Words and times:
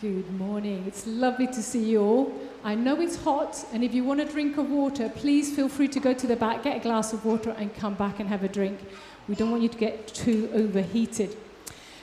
Good 0.00 0.30
morning. 0.38 0.84
It's 0.86 1.08
lovely 1.08 1.48
to 1.48 1.60
see 1.60 1.84
you 1.84 2.00
all. 2.00 2.32
I 2.62 2.76
know 2.76 3.00
it's 3.00 3.16
hot, 3.16 3.66
and 3.72 3.82
if 3.82 3.92
you 3.92 4.04
want 4.04 4.20
a 4.20 4.24
drink 4.24 4.56
of 4.56 4.70
water, 4.70 5.08
please 5.08 5.52
feel 5.56 5.68
free 5.68 5.88
to 5.88 5.98
go 5.98 6.14
to 6.14 6.24
the 6.24 6.36
back, 6.36 6.62
get 6.62 6.76
a 6.76 6.80
glass 6.80 7.12
of 7.12 7.24
water, 7.24 7.50
and 7.58 7.74
come 7.74 7.94
back 7.94 8.20
and 8.20 8.28
have 8.28 8.44
a 8.44 8.48
drink. 8.48 8.78
We 9.26 9.34
don't 9.34 9.50
want 9.50 9.64
you 9.64 9.68
to 9.68 9.76
get 9.76 10.06
too 10.06 10.50
overheated. 10.54 11.36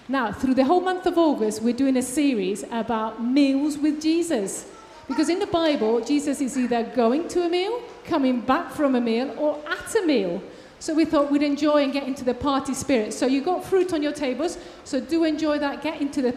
Now, 0.10 0.34
through 0.34 0.55
the 0.55 0.66
whole 0.66 0.81
month 0.81 1.05
of 1.05 1.18
August, 1.18 1.62
we're 1.62 1.73
doing 1.73 1.96
a 1.96 2.02
series 2.02 2.63
about 2.63 3.23
meals 3.23 3.77
with 3.77 4.02
Jesus. 4.02 4.68
Because 5.07 5.30
in 5.30 5.39
the 5.39 5.48
Bible, 5.48 6.02
Jesus 6.02 6.41
is 6.41 6.57
either 6.57 6.84
going 6.84 7.30
to 7.30 7.43
a 7.43 7.50
meal, 7.50 7.82
coming 8.04 8.41
back 8.41 8.73
from 8.73 8.96
a 8.96 9.02
meal, 9.02 9.34
or 9.38 9.57
at 9.70 9.96
a 9.96 10.05
meal. 10.05 10.43
So 10.80 10.93
we 10.93 11.05
thought 11.05 11.32
we'd 11.32 11.43
enjoy 11.43 11.86
and 11.86 11.93
get 11.93 12.04
into 12.04 12.25
the 12.25 12.34
party 12.34 12.73
spirit. 12.73 13.14
So 13.14 13.25
you've 13.25 13.46
got 13.46 13.64
fruit 13.64 13.93
on 13.93 14.04
your 14.04 14.12
tables, 14.12 14.57
so 14.84 15.00
do 15.00 15.23
enjoy 15.23 15.59
that, 15.59 15.82
get 15.82 16.02
into 16.02 16.21
the 16.21 16.34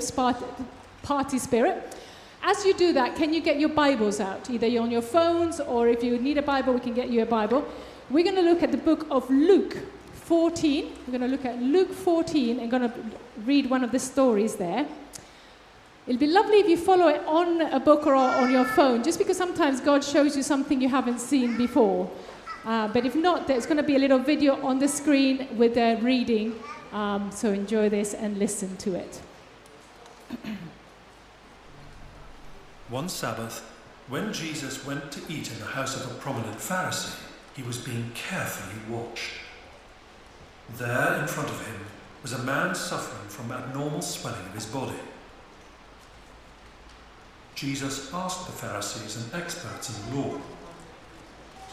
party 1.08 1.38
spirit. 1.38 1.96
As 2.42 2.66
you 2.66 2.74
do 2.74 2.92
that, 2.92 3.16
can 3.16 3.32
you 3.32 3.40
get 3.40 3.58
your 3.58 3.70
Bibles 3.70 4.20
out? 4.20 4.50
Either 4.50 4.66
you're 4.66 4.82
on 4.82 4.90
your 4.90 5.06
phones, 5.16 5.58
or 5.58 5.88
if 5.88 6.04
you 6.04 6.18
need 6.18 6.36
a 6.36 6.42
Bible, 6.42 6.74
we 6.74 6.80
can 6.80 6.92
get 6.92 7.08
you 7.08 7.22
a 7.22 7.26
Bible. 7.26 7.66
We're 8.10 8.24
going 8.24 8.36
to 8.36 8.42
look 8.42 8.62
at 8.62 8.72
the 8.72 8.82
book 8.90 9.06
of 9.10 9.28
Luke 9.30 9.76
14. 10.12 10.92
We're 11.06 11.18
going 11.18 11.30
to 11.30 11.34
look 11.34 11.46
at 11.46 11.62
Luke 11.62 11.92
14 11.92 12.60
and 12.60 12.70
going 12.70 12.82
to 12.82 12.92
read 13.46 13.70
one 13.70 13.82
of 13.82 13.90
the 13.90 13.98
stories 13.98 14.56
there. 14.56 14.86
It'll 16.06 16.20
be 16.20 16.26
lovely 16.26 16.58
if 16.58 16.68
you 16.68 16.76
follow 16.76 17.08
it 17.08 17.22
on 17.26 17.62
a 17.62 17.80
book 17.80 18.06
or 18.06 18.14
on 18.14 18.50
your 18.50 18.66
phone, 18.66 19.02
just 19.02 19.18
because 19.18 19.38
sometimes 19.38 19.80
God 19.80 20.04
shows 20.04 20.36
you 20.36 20.42
something 20.42 20.78
you 20.80 20.90
haven't 20.90 21.20
seen 21.20 21.56
before. 21.56 22.10
Uh, 22.66 22.88
but 22.88 23.06
if 23.06 23.14
not, 23.14 23.46
there's 23.46 23.64
going 23.64 23.78
to 23.78 23.88
be 23.92 23.96
a 23.96 23.98
little 23.98 24.18
video 24.18 24.60
on 24.62 24.78
the 24.78 24.88
screen 24.88 25.48
with 25.56 25.74
the 25.74 25.98
reading. 26.02 26.54
Um, 26.92 27.30
so 27.30 27.50
enjoy 27.50 27.88
this 27.88 28.12
and 28.12 28.38
listen 28.38 28.76
to 28.78 28.94
it. 28.94 29.20
One 32.88 33.10
Sabbath, 33.10 33.60
when 34.08 34.32
Jesus 34.32 34.86
went 34.86 35.12
to 35.12 35.20
eat 35.28 35.52
in 35.52 35.58
the 35.58 35.66
house 35.66 35.94
of 35.94 36.10
a 36.10 36.14
prominent 36.14 36.56
Pharisee, 36.56 37.14
he 37.54 37.62
was 37.62 37.76
being 37.76 38.10
carefully 38.14 38.80
watched. 38.88 39.32
There 40.78 41.20
in 41.20 41.26
front 41.26 41.50
of 41.50 41.66
him 41.66 41.84
was 42.22 42.32
a 42.32 42.42
man 42.42 42.74
suffering 42.74 43.28
from 43.28 43.52
abnormal 43.52 44.00
swelling 44.00 44.46
of 44.46 44.54
his 44.54 44.64
body. 44.64 44.98
Jesus 47.54 48.12
asked 48.14 48.46
the 48.46 48.52
Pharisees 48.52 49.16
and 49.16 49.34
experts 49.34 49.90
in 49.90 50.10
the 50.10 50.20
law, 50.22 50.40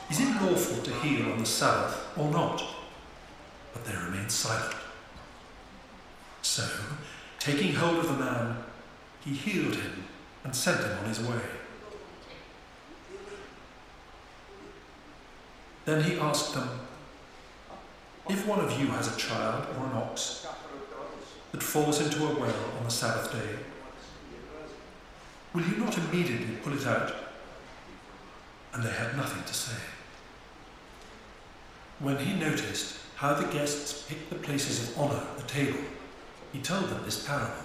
Is 0.09 0.19
it 0.19 0.41
lawful 0.41 0.83
to 0.83 0.93
heal 0.95 1.31
on 1.31 1.39
the 1.39 1.45
Sabbath 1.45 2.17
or 2.17 2.29
not? 2.29 2.61
But 3.71 3.85
they 3.85 3.95
remained 3.95 4.31
silent. 4.31 4.75
So, 6.41 6.67
taking 7.39 7.73
hold 7.75 7.99
of 7.99 8.07
the 8.07 8.25
man, 8.25 8.57
he 9.23 9.31
healed 9.31 9.75
him 9.75 10.03
and 10.45 10.55
sent 10.55 10.79
him 10.79 10.97
on 10.99 11.05
his 11.05 11.19
way. 11.19 11.41
Then 15.85 16.03
he 16.03 16.19
asked 16.19 16.53
them, 16.53 16.69
If 18.29 18.47
one 18.47 18.59
of 18.59 18.79
you 18.79 18.87
has 18.87 19.13
a 19.13 19.17
child 19.17 19.65
or 19.75 19.87
an 19.87 19.93
ox 19.93 20.47
that 21.51 21.63
falls 21.63 21.99
into 21.99 22.25
a 22.25 22.39
well 22.39 22.55
on 22.77 22.83
the 22.83 22.91
Sabbath 22.91 23.31
day, 23.31 23.59
will 25.53 25.63
you 25.63 25.77
not 25.77 25.97
immediately 25.97 26.55
pull 26.63 26.73
it 26.73 26.85
out? 26.85 27.13
And 28.73 28.83
they 28.83 28.91
had 28.91 29.17
nothing 29.17 29.43
to 29.43 29.53
say. 29.53 29.81
When 31.99 32.17
he 32.17 32.33
noticed 32.33 32.99
how 33.15 33.33
the 33.33 33.47
guests 33.47 34.05
picked 34.07 34.29
the 34.29 34.35
places 34.35 34.89
of 34.89 34.97
honour 34.97 35.21
at 35.31 35.37
the 35.37 35.47
table, 35.47 35.79
he 36.53 36.59
told 36.59 36.89
them 36.89 37.01
this 37.03 37.25
parable. 37.25 37.64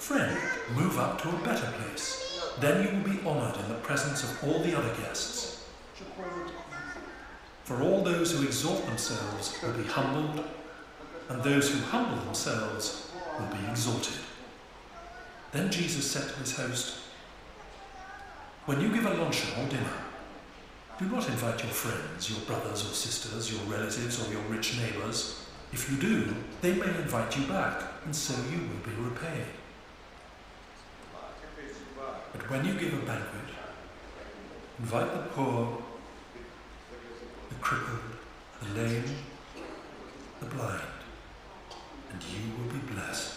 Friend, 0.00 0.34
move 0.74 0.98
up 0.98 1.20
to 1.20 1.28
a 1.28 1.44
better 1.44 1.70
place. 1.72 2.42
Then 2.58 2.82
you 2.82 2.96
will 2.96 3.14
be 3.14 3.20
honoured 3.20 3.58
in 3.58 3.68
the 3.68 3.80
presence 3.80 4.24
of 4.24 4.42
all 4.42 4.58
the 4.60 4.74
other 4.76 4.92
guests. 4.94 5.68
For 7.64 7.82
all 7.82 8.02
those 8.02 8.32
who 8.32 8.46
exalt 8.46 8.86
themselves 8.86 9.58
will 9.62 9.74
be 9.74 9.84
humbled, 9.84 10.42
and 11.28 11.42
those 11.42 11.70
who 11.70 11.78
humble 11.80 12.16
themselves 12.24 13.12
will 13.38 13.46
be 13.48 13.70
exalted. 13.70 14.16
Then 15.52 15.70
Jesus 15.70 16.10
said 16.10 16.32
to 16.32 16.40
his 16.40 16.56
host, 16.56 16.96
When 18.64 18.80
you 18.80 18.88
give 18.88 19.04
a 19.04 19.14
luncheon 19.14 19.50
or 19.62 19.68
dinner, 19.68 19.98
do 20.98 21.04
not 21.10 21.28
invite 21.28 21.62
your 21.62 21.72
friends, 21.72 22.30
your 22.30 22.40
brothers 22.46 22.86
or 22.90 22.94
sisters, 22.94 23.52
your 23.52 23.62
relatives, 23.70 24.26
or 24.26 24.32
your 24.32 24.42
rich 24.44 24.78
neighbours. 24.78 25.44
If 25.74 25.90
you 25.90 25.98
do, 25.98 26.34
they 26.62 26.72
may 26.72 26.88
invite 26.88 27.36
you 27.36 27.46
back, 27.46 27.82
and 28.06 28.16
so 28.16 28.34
you 28.50 28.60
will 28.62 28.82
be 28.82 29.10
repaid. 29.10 29.44
But 32.32 32.50
when 32.50 32.64
you 32.64 32.74
give 32.74 32.94
a 32.94 33.06
banquet, 33.06 33.54
invite 34.78 35.12
the 35.12 35.22
poor, 35.30 35.82
the 37.48 37.54
crippled, 37.56 38.00
the 38.62 38.80
lame, 38.80 39.04
the 40.40 40.46
blind, 40.46 40.80
and 42.12 42.22
you 42.22 42.52
will 42.56 42.72
be 42.72 42.92
blessed. 42.92 43.34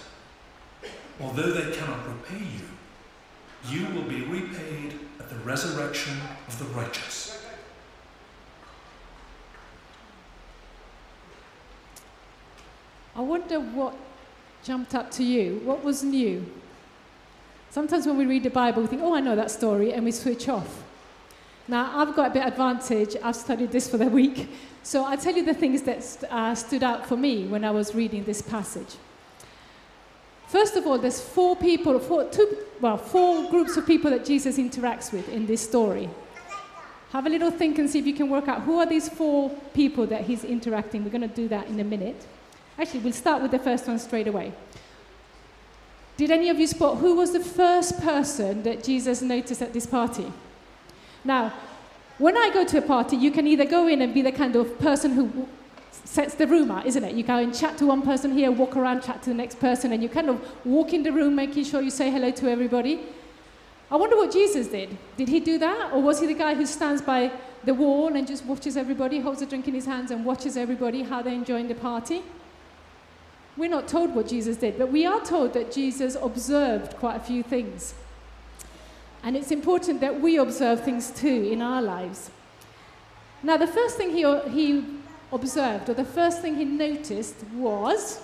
Although 1.21 1.51
they 1.51 1.75
cannot 1.75 2.07
repay 2.07 2.43
you, 2.43 2.67
you 3.69 3.87
will 3.93 4.03
be 4.03 4.21
repaid 4.21 4.99
at 5.19 5.29
the 5.29 5.35
resurrection 5.37 6.17
of 6.47 6.59
the 6.59 6.65
righteous. 6.65 7.39
I 13.15 13.21
wonder 13.21 13.59
what 13.59 13.95
jumped 14.63 14.95
up 14.95 15.11
to 15.11 15.23
you. 15.23 15.61
What 15.63 15.83
was 15.83 16.03
new? 16.03 16.45
Sometimes 17.73 18.05
when 18.05 18.19
we 18.19 18.27
read 18.27 18.43
the 18.43 18.51
Bible, 18.51 18.83
we 18.83 18.87
think, 18.87 19.01
oh, 19.01 19.15
I 19.15 19.19
know 19.19 19.35
that 19.35 19.49
story, 19.49 19.93
and 19.93 20.05
we 20.05 20.11
switch 20.11 20.47
off. 20.47 20.83
Now, 21.67 21.91
I've 21.99 22.15
got 22.15 22.29
a 22.29 22.33
bit 22.35 22.45
advantage. 22.45 23.15
I've 23.23 23.35
studied 23.35 23.71
this 23.71 23.89
for 23.89 23.97
the 23.97 24.05
week. 24.05 24.47
So 24.83 25.03
I'll 25.03 25.17
tell 25.17 25.35
you 25.35 25.43
the 25.43 25.55
things 25.55 25.81
that 25.81 26.23
uh, 26.29 26.53
stood 26.53 26.83
out 26.83 27.07
for 27.07 27.17
me 27.17 27.47
when 27.47 27.65
I 27.65 27.71
was 27.71 27.95
reading 27.95 28.25
this 28.25 28.43
passage. 28.43 28.95
First 30.49 30.75
of 30.75 30.85
all, 30.85 30.99
there's 30.99 31.19
four 31.19 31.55
people, 31.55 31.97
four, 31.97 32.25
two, 32.25 32.57
well, 32.79 32.95
four 32.95 33.49
groups 33.49 33.75
of 33.75 33.87
people 33.87 34.11
that 34.11 34.23
Jesus 34.23 34.59
interacts 34.59 35.11
with 35.11 35.27
in 35.29 35.47
this 35.47 35.61
story. 35.61 36.11
Have 37.09 37.25
a 37.25 37.29
little 37.29 37.49
think 37.49 37.79
and 37.79 37.89
see 37.89 37.97
if 37.97 38.05
you 38.05 38.13
can 38.13 38.29
work 38.29 38.47
out 38.47 38.61
who 38.61 38.77
are 38.77 38.85
these 38.85 39.09
four 39.09 39.49
people 39.73 40.05
that 40.05 40.25
he's 40.25 40.43
interacting. 40.43 41.03
We're 41.03 41.09
going 41.09 41.27
to 41.27 41.35
do 41.35 41.47
that 41.47 41.65
in 41.69 41.79
a 41.79 41.83
minute. 41.83 42.23
Actually, 42.77 42.99
we'll 42.99 43.13
start 43.13 43.41
with 43.41 43.49
the 43.49 43.57
first 43.57 43.87
one 43.87 43.97
straight 43.97 44.27
away. 44.27 44.53
Did 46.15 46.29
any 46.29 46.49
of 46.49 46.59
you 46.59 46.67
spot 46.67 46.97
who 46.97 47.15
was 47.15 47.31
the 47.31 47.39
first 47.39 47.99
person 48.01 48.63
that 48.63 48.83
Jesus 48.83 49.21
noticed 49.21 49.61
at 49.61 49.73
this 49.73 49.85
party? 49.85 50.31
Now, 51.23 51.53
when 52.19 52.37
I 52.37 52.51
go 52.53 52.63
to 52.63 52.77
a 52.77 52.81
party, 52.81 53.15
you 53.15 53.31
can 53.31 53.47
either 53.47 53.65
go 53.65 53.87
in 53.87 54.01
and 54.01 54.13
be 54.13 54.21
the 54.21 54.31
kind 54.31 54.55
of 54.55 54.77
person 54.79 55.13
who 55.13 55.47
sets 55.91 56.35
the 56.35 56.45
room 56.45 56.69
out, 56.69 56.85
isn't 56.85 57.03
it? 57.03 57.15
You 57.15 57.23
go 57.23 57.37
and 57.37 57.53
chat 57.55 57.77
to 57.79 57.87
one 57.87 58.03
person 58.03 58.31
here, 58.31 58.51
walk 58.51 58.75
around, 58.75 59.01
chat 59.01 59.23
to 59.23 59.29
the 59.29 59.35
next 59.35 59.59
person, 59.59 59.91
and 59.91 60.03
you 60.03 60.09
kind 60.09 60.29
of 60.29 60.39
walk 60.65 60.93
in 60.93 61.01
the 61.01 61.11
room 61.11 61.35
making 61.35 61.63
sure 61.63 61.81
you 61.81 61.89
say 61.89 62.11
hello 62.11 62.29
to 62.29 62.49
everybody. 62.49 62.99
I 63.89 63.95
wonder 63.95 64.15
what 64.15 64.31
Jesus 64.31 64.67
did. 64.67 64.95
Did 65.17 65.29
he 65.29 65.39
do 65.39 65.57
that? 65.57 65.91
Or 65.93 66.01
was 66.01 66.19
he 66.19 66.27
the 66.27 66.33
guy 66.33 66.53
who 66.53 66.65
stands 66.65 67.01
by 67.01 67.31
the 67.63 67.73
wall 67.73 68.15
and 68.15 68.27
just 68.27 68.45
watches 68.45 68.77
everybody, 68.77 69.19
holds 69.19 69.41
a 69.41 69.45
drink 69.45 69.67
in 69.67 69.73
his 69.73 69.85
hands, 69.85 70.11
and 70.11 70.23
watches 70.23 70.57
everybody 70.57 71.01
how 71.03 71.21
they're 71.21 71.33
enjoying 71.33 71.67
the 71.67 71.75
party? 71.75 72.21
We're 73.55 73.69
not 73.69 73.87
told 73.87 74.15
what 74.15 74.27
Jesus 74.27 74.57
did, 74.57 74.79
but 74.79 74.91
we 74.91 75.05
are 75.05 75.21
told 75.21 75.53
that 75.53 75.71
Jesus 75.71 76.17
observed 76.21 76.95
quite 76.97 77.17
a 77.17 77.19
few 77.19 77.43
things. 77.43 77.93
And 79.23 79.37
it's 79.37 79.51
important 79.51 80.01
that 80.01 80.19
we 80.19 80.37
observe 80.37 80.83
things 80.83 81.11
too 81.11 81.49
in 81.51 81.61
our 81.61 81.81
lives. 81.81 82.31
Now, 83.41 83.57
the 83.57 83.67
first 83.67 83.97
thing 83.97 84.11
he, 84.11 84.23
he 84.49 84.85
observed, 85.31 85.89
or 85.89 85.93
the 85.93 86.05
first 86.05 86.41
thing 86.41 86.55
he 86.55 86.65
noticed, 86.65 87.35
was 87.53 88.21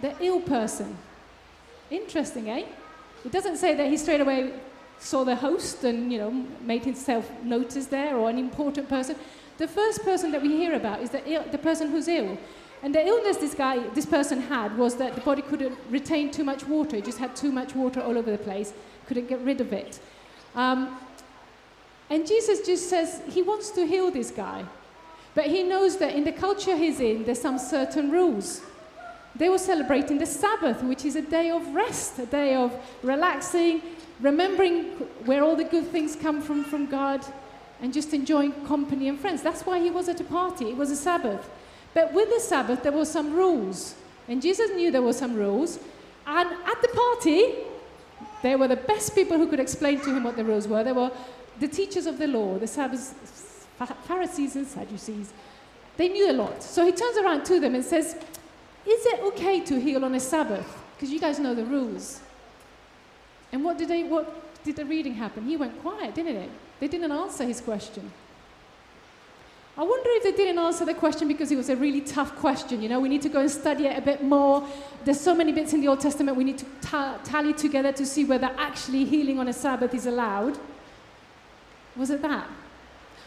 the 0.00 0.14
ill 0.20 0.40
person. 0.40 0.96
Interesting, 1.90 2.50
eh? 2.50 2.64
It 3.24 3.32
doesn't 3.32 3.58
say 3.58 3.74
that 3.74 3.88
he 3.88 3.96
straight 3.96 4.20
away 4.20 4.54
saw 4.98 5.24
the 5.24 5.36
host 5.36 5.84
and, 5.84 6.12
you 6.12 6.18
know, 6.18 6.30
made 6.60 6.84
himself 6.84 7.30
noticed 7.42 7.90
there 7.90 8.16
or 8.16 8.30
an 8.30 8.38
important 8.38 8.88
person. 8.88 9.16
The 9.58 9.68
first 9.68 10.04
person 10.04 10.30
that 10.32 10.42
we 10.42 10.48
hear 10.48 10.74
about 10.74 11.02
is 11.02 11.10
the, 11.10 11.26
Ill, 11.30 11.44
the 11.50 11.58
person 11.58 11.90
who's 11.90 12.08
ill. 12.08 12.38
And 12.82 12.94
the 12.94 13.06
illness 13.06 13.36
this 13.36 13.54
guy, 13.54 13.78
this 13.90 14.06
person 14.06 14.40
had 14.40 14.76
was 14.78 14.96
that 14.96 15.14
the 15.14 15.20
body 15.20 15.42
couldn't 15.42 15.78
retain 15.90 16.30
too 16.30 16.44
much 16.44 16.66
water. 16.66 16.96
It 16.96 17.04
just 17.04 17.18
had 17.18 17.36
too 17.36 17.52
much 17.52 17.74
water 17.74 18.00
all 18.00 18.16
over 18.16 18.30
the 18.30 18.38
place, 18.38 18.72
couldn't 19.06 19.28
get 19.28 19.40
rid 19.40 19.60
of 19.60 19.72
it. 19.72 20.00
Um, 20.54 20.98
and 22.08 22.26
Jesus 22.26 22.66
just 22.66 22.88
says 22.88 23.22
he 23.28 23.42
wants 23.42 23.70
to 23.70 23.86
heal 23.86 24.10
this 24.10 24.30
guy. 24.30 24.64
But 25.34 25.46
he 25.46 25.62
knows 25.62 25.98
that 25.98 26.14
in 26.14 26.24
the 26.24 26.32
culture 26.32 26.76
he's 26.76 27.00
in, 27.00 27.24
there's 27.24 27.40
some 27.40 27.58
certain 27.58 28.10
rules. 28.10 28.62
They 29.36 29.48
were 29.48 29.58
celebrating 29.58 30.18
the 30.18 30.26
Sabbath, 30.26 30.82
which 30.82 31.04
is 31.04 31.14
a 31.14 31.22
day 31.22 31.50
of 31.50 31.66
rest, 31.72 32.18
a 32.18 32.26
day 32.26 32.56
of 32.56 32.74
relaxing, 33.02 33.80
remembering 34.20 34.84
where 35.24 35.44
all 35.44 35.54
the 35.54 35.64
good 35.64 35.86
things 35.86 36.16
come 36.16 36.42
from 36.42 36.64
from 36.64 36.86
God, 36.86 37.24
and 37.80 37.92
just 37.92 38.12
enjoying 38.12 38.52
company 38.66 39.08
and 39.08 39.18
friends. 39.18 39.40
That's 39.40 39.62
why 39.62 39.78
he 39.78 39.90
was 39.90 40.08
at 40.08 40.20
a 40.20 40.24
party. 40.24 40.70
It 40.70 40.76
was 40.76 40.90
a 40.90 40.96
Sabbath. 40.96 41.48
But 41.94 42.12
with 42.12 42.30
the 42.30 42.40
Sabbath, 42.40 42.82
there 42.82 42.92
were 42.92 43.04
some 43.04 43.34
rules. 43.34 43.94
And 44.28 44.40
Jesus 44.40 44.70
knew 44.70 44.90
there 44.90 45.02
were 45.02 45.12
some 45.12 45.34
rules. 45.34 45.78
And 46.26 46.48
at 46.48 46.82
the 46.82 46.88
party, 46.88 47.54
they 48.42 48.56
were 48.56 48.68
the 48.68 48.76
best 48.76 49.14
people 49.14 49.36
who 49.36 49.48
could 49.48 49.60
explain 49.60 50.00
to 50.00 50.14
him 50.14 50.24
what 50.24 50.36
the 50.36 50.44
rules 50.44 50.68
were. 50.68 50.84
They 50.84 50.92
were 50.92 51.10
the 51.58 51.68
teachers 51.68 52.06
of 52.06 52.18
the 52.18 52.26
law, 52.26 52.58
the 52.58 52.66
Sabbath, 52.66 53.14
Pharisees 54.04 54.56
and 54.56 54.66
Sadducees. 54.66 55.32
They 55.96 56.08
knew 56.08 56.30
a 56.30 56.32
lot. 56.32 56.62
So 56.62 56.86
he 56.86 56.92
turns 56.92 57.18
around 57.18 57.44
to 57.46 57.60
them 57.60 57.74
and 57.74 57.84
says, 57.84 58.14
Is 58.86 59.06
it 59.06 59.20
okay 59.20 59.60
to 59.60 59.80
heal 59.80 60.04
on 60.04 60.14
a 60.14 60.20
Sabbath? 60.20 60.66
Because 60.94 61.12
you 61.12 61.20
guys 61.20 61.38
know 61.38 61.54
the 61.54 61.64
rules. 61.64 62.20
And 63.52 63.64
what 63.64 63.78
did, 63.78 63.88
they, 63.88 64.04
what 64.04 64.64
did 64.64 64.76
the 64.76 64.84
reading 64.84 65.14
happen? 65.14 65.44
He 65.44 65.56
went 65.56 65.80
quiet, 65.82 66.14
didn't 66.14 66.36
it? 66.36 66.50
They 66.78 66.88
didn't 66.88 67.10
answer 67.10 67.44
his 67.44 67.60
question. 67.60 68.10
I 69.76 69.82
wonder 69.82 70.10
if 70.12 70.24
they 70.24 70.32
didn't 70.32 70.58
answer 70.58 70.84
the 70.84 70.94
question 70.94 71.28
because 71.28 71.50
it 71.50 71.56
was 71.56 71.70
a 71.70 71.76
really 71.76 72.00
tough 72.00 72.36
question. 72.36 72.82
You 72.82 72.88
know, 72.88 73.00
we 73.00 73.08
need 73.08 73.22
to 73.22 73.28
go 73.28 73.40
and 73.40 73.50
study 73.50 73.86
it 73.86 73.96
a 73.96 74.02
bit 74.02 74.22
more. 74.22 74.66
There's 75.04 75.20
so 75.20 75.34
many 75.34 75.52
bits 75.52 75.72
in 75.72 75.80
the 75.80 75.88
Old 75.88 76.00
Testament 76.00 76.36
we 76.36 76.44
need 76.44 76.58
to 76.58 76.66
ta- 76.82 77.18
tally 77.24 77.52
together 77.52 77.92
to 77.92 78.04
see 78.04 78.24
whether 78.24 78.50
actually 78.58 79.04
healing 79.04 79.38
on 79.38 79.48
a 79.48 79.52
Sabbath 79.52 79.94
is 79.94 80.06
allowed. 80.06 80.58
Was 81.96 82.10
it 82.10 82.20
that? 82.22 82.46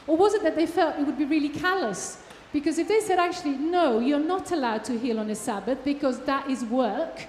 Or 0.06 0.18
was 0.18 0.34
it 0.34 0.44
that 0.44 0.56
they 0.56 0.66
felt 0.66 1.00
it 1.00 1.06
would 1.06 1.18
be 1.18 1.26
really 1.26 1.50
callous? 1.50 2.22
Because 2.52 2.78
if 2.78 2.88
they 2.88 3.00
said, 3.00 3.18
actually, 3.18 3.56
no, 3.56 4.00
you're 4.00 4.20
not 4.20 4.52
allowed 4.52 4.84
to 4.86 4.98
heal 4.98 5.20
on 5.20 5.30
a 5.30 5.36
Sabbath 5.36 5.84
because 5.84 6.20
that 6.26 6.50
is 6.50 6.64
work, 6.64 7.26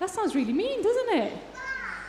that 0.00 0.10
sounds 0.10 0.34
really 0.34 0.52
mean, 0.52 0.82
doesn't 0.82 1.16
it? 1.16 1.32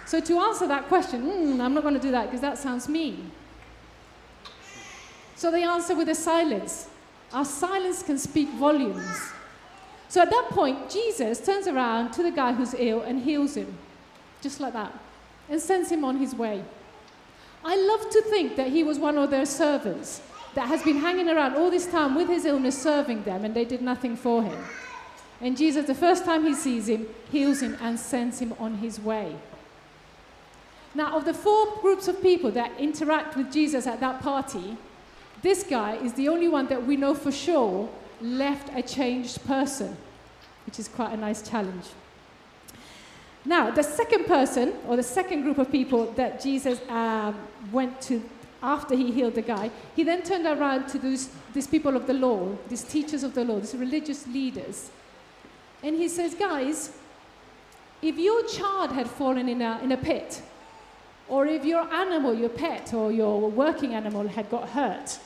So 0.06 0.20
to 0.20 0.40
answer 0.40 0.68
that 0.68 0.88
question, 0.88 1.24
mm, 1.24 1.62
I'm 1.62 1.74
not 1.74 1.84
going 1.84 1.94
to 1.94 2.00
do 2.00 2.12
that 2.12 2.26
because 2.26 2.42
that 2.42 2.58
sounds 2.58 2.90
mean. 2.90 3.32
So 5.36 5.52
they 5.52 5.64
answer 5.64 5.96
with 5.96 6.10
a 6.10 6.16
silence. 6.16 6.88
Our 7.34 7.46
silence 7.46 8.02
can 8.04 8.18
speak 8.18 8.50
volumes. 8.50 9.32
So 10.08 10.22
at 10.22 10.30
that 10.30 10.48
point, 10.50 10.90
Jesus 10.90 11.46
turns 11.46 11.68
around 11.68 12.12
to 12.12 12.24
the 12.24 12.32
guy 12.32 12.54
who's 12.54 12.74
ill 12.74 13.02
and 13.02 13.22
heals 13.22 13.56
him, 13.58 13.78
just 14.42 14.60
like 14.60 14.74
that, 14.74 14.98
and 15.50 15.60
sends 15.60 15.92
him 15.92 16.06
on 16.06 16.18
his 16.18 16.34
way. 16.34 16.64
I 17.64 17.76
love 17.76 18.10
to 18.12 18.22
think 18.22 18.56
that 18.56 18.70
he 18.70 18.84
was 18.84 19.00
one 19.00 19.18
of 19.18 19.32
their 19.32 19.46
servants 19.46 20.22
that 20.54 20.68
has 20.68 20.82
been 20.84 20.98
hanging 20.98 21.28
around 21.28 21.56
all 21.56 21.70
this 21.70 21.88
time 21.88 22.16
with 22.16 22.30
his 22.30 22.46
illness, 22.46 22.82
serving 22.82 23.24
them, 23.24 23.44
and 23.44 23.54
they 23.54 23.66
did 23.66 23.82
nothing 23.82 24.16
for 24.16 24.42
him. 24.44 24.58
And 25.42 25.58
Jesus, 25.58 25.86
the 25.86 25.96
first 25.96 26.24
time 26.24 26.46
he 26.46 26.54
sees 26.54 26.88
him, 26.88 27.08
heals 27.32 27.62
him 27.62 27.78
and 27.82 28.00
sends 28.00 28.40
him 28.40 28.54
on 28.58 28.76
his 28.76 29.00
way. 29.00 29.36
Now, 30.94 31.18
of 31.18 31.26
the 31.26 31.34
four 31.34 31.76
groups 31.82 32.08
of 32.08 32.22
people 32.22 32.52
that 32.52 32.72
interact 32.80 33.36
with 33.36 33.52
Jesus 33.52 33.86
at 33.86 34.00
that 34.00 34.22
party, 34.22 34.78
this 35.46 35.64
guy 35.64 35.96
is 35.98 36.14
the 36.14 36.28
only 36.28 36.48
one 36.48 36.66
that 36.68 36.86
we 36.86 36.98
know 36.98 37.14
for 37.14 37.32
sure 37.32 37.88
left 38.20 38.70
a 38.76 38.82
changed 38.82 39.46
person, 39.46 39.96
which 40.66 40.80
is 40.80 40.88
quite 40.88 41.14
a 41.14 41.18
nice 41.18 41.48
challenge. 41.48 41.86
Now, 43.46 43.70
the 43.70 43.84
second 43.84 44.26
person, 44.26 44.74
or 44.88 44.96
the 44.96 45.04
second 45.04 45.44
group 45.44 45.60
of 45.60 45.72
people 45.72 46.12
that 46.14 46.42
Jesus 46.42 46.82
um, 46.90 47.36
went 47.72 48.02
to 48.02 48.28
after 48.64 48.96
he 48.96 49.12
healed 49.12 49.36
the 49.36 49.44
guy, 49.44 49.70
he 49.96 50.04
then 50.04 50.24
turned 50.24 50.48
around 50.48 50.88
to 50.88 50.98
those, 50.98 51.30
these 51.54 51.68
people 51.68 51.96
of 51.96 52.08
the 52.08 52.14
law, 52.14 52.50
these 52.68 52.84
teachers 52.84 53.22
of 53.22 53.36
the 53.36 53.46
law, 53.46 53.60
these 53.60 53.76
religious 53.76 54.26
leaders. 54.26 54.90
And 55.84 55.96
he 55.96 56.08
says, 56.08 56.34
Guys, 56.34 56.98
if 58.02 58.18
your 58.18 58.44
child 58.48 58.94
had 58.94 59.08
fallen 59.08 59.48
in 59.48 59.62
a, 59.62 59.80
in 59.84 59.92
a 59.92 59.98
pit, 59.98 60.42
or 61.28 61.46
if 61.46 61.64
your 61.64 61.82
animal, 61.94 62.34
your 62.34 62.50
pet, 62.50 62.96
or 62.96 63.12
your 63.12 63.52
working 63.52 63.94
animal 63.94 64.28
had 64.28 64.50
got 64.50 64.70
hurt, 64.70 65.20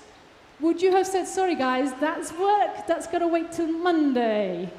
would 0.59 0.81
you 0.81 0.91
have 0.91 1.07
said, 1.07 1.27
Sorry, 1.27 1.55
guys, 1.55 1.93
that's 1.99 2.31
work, 2.33 2.85
that's 2.87 3.07
got 3.07 3.19
to 3.19 3.27
wait 3.27 3.51
till 3.51 3.67
Monday? 3.67 4.69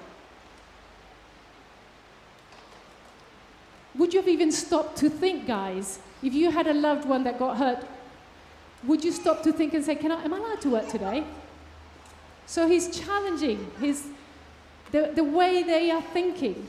Would 3.97 4.15
you 4.15 4.21
have 4.21 4.29
even 4.29 4.53
stopped 4.53 4.97
to 4.99 5.11
think, 5.11 5.47
guys, 5.47 5.99
if 6.23 6.33
you 6.33 6.51
had 6.51 6.67
a 6.67 6.75
loved 6.75 7.07
one 7.07 7.25
that 7.25 7.39
got 7.39 7.57
hurt, 7.57 7.85
would 8.85 9.05
you 9.05 9.13
stop 9.13 9.43
to 9.43 9.53
think 9.53 9.75
and 9.75 9.85
say, 9.85 9.95
Can 9.95 10.13
I, 10.13 10.23
Am 10.25 10.33
I 10.33 10.39
allowed 10.39 10.61
to 10.63 10.71
work 10.71 10.89
today? 10.89 11.25
So 12.47 12.67
he's 12.67 12.99
challenging 12.99 13.71
his, 13.81 14.07
the, 14.91 15.13
the 15.15 15.25
way 15.25 15.63
they 15.63 15.91
are 15.91 16.03
thinking. 16.03 16.67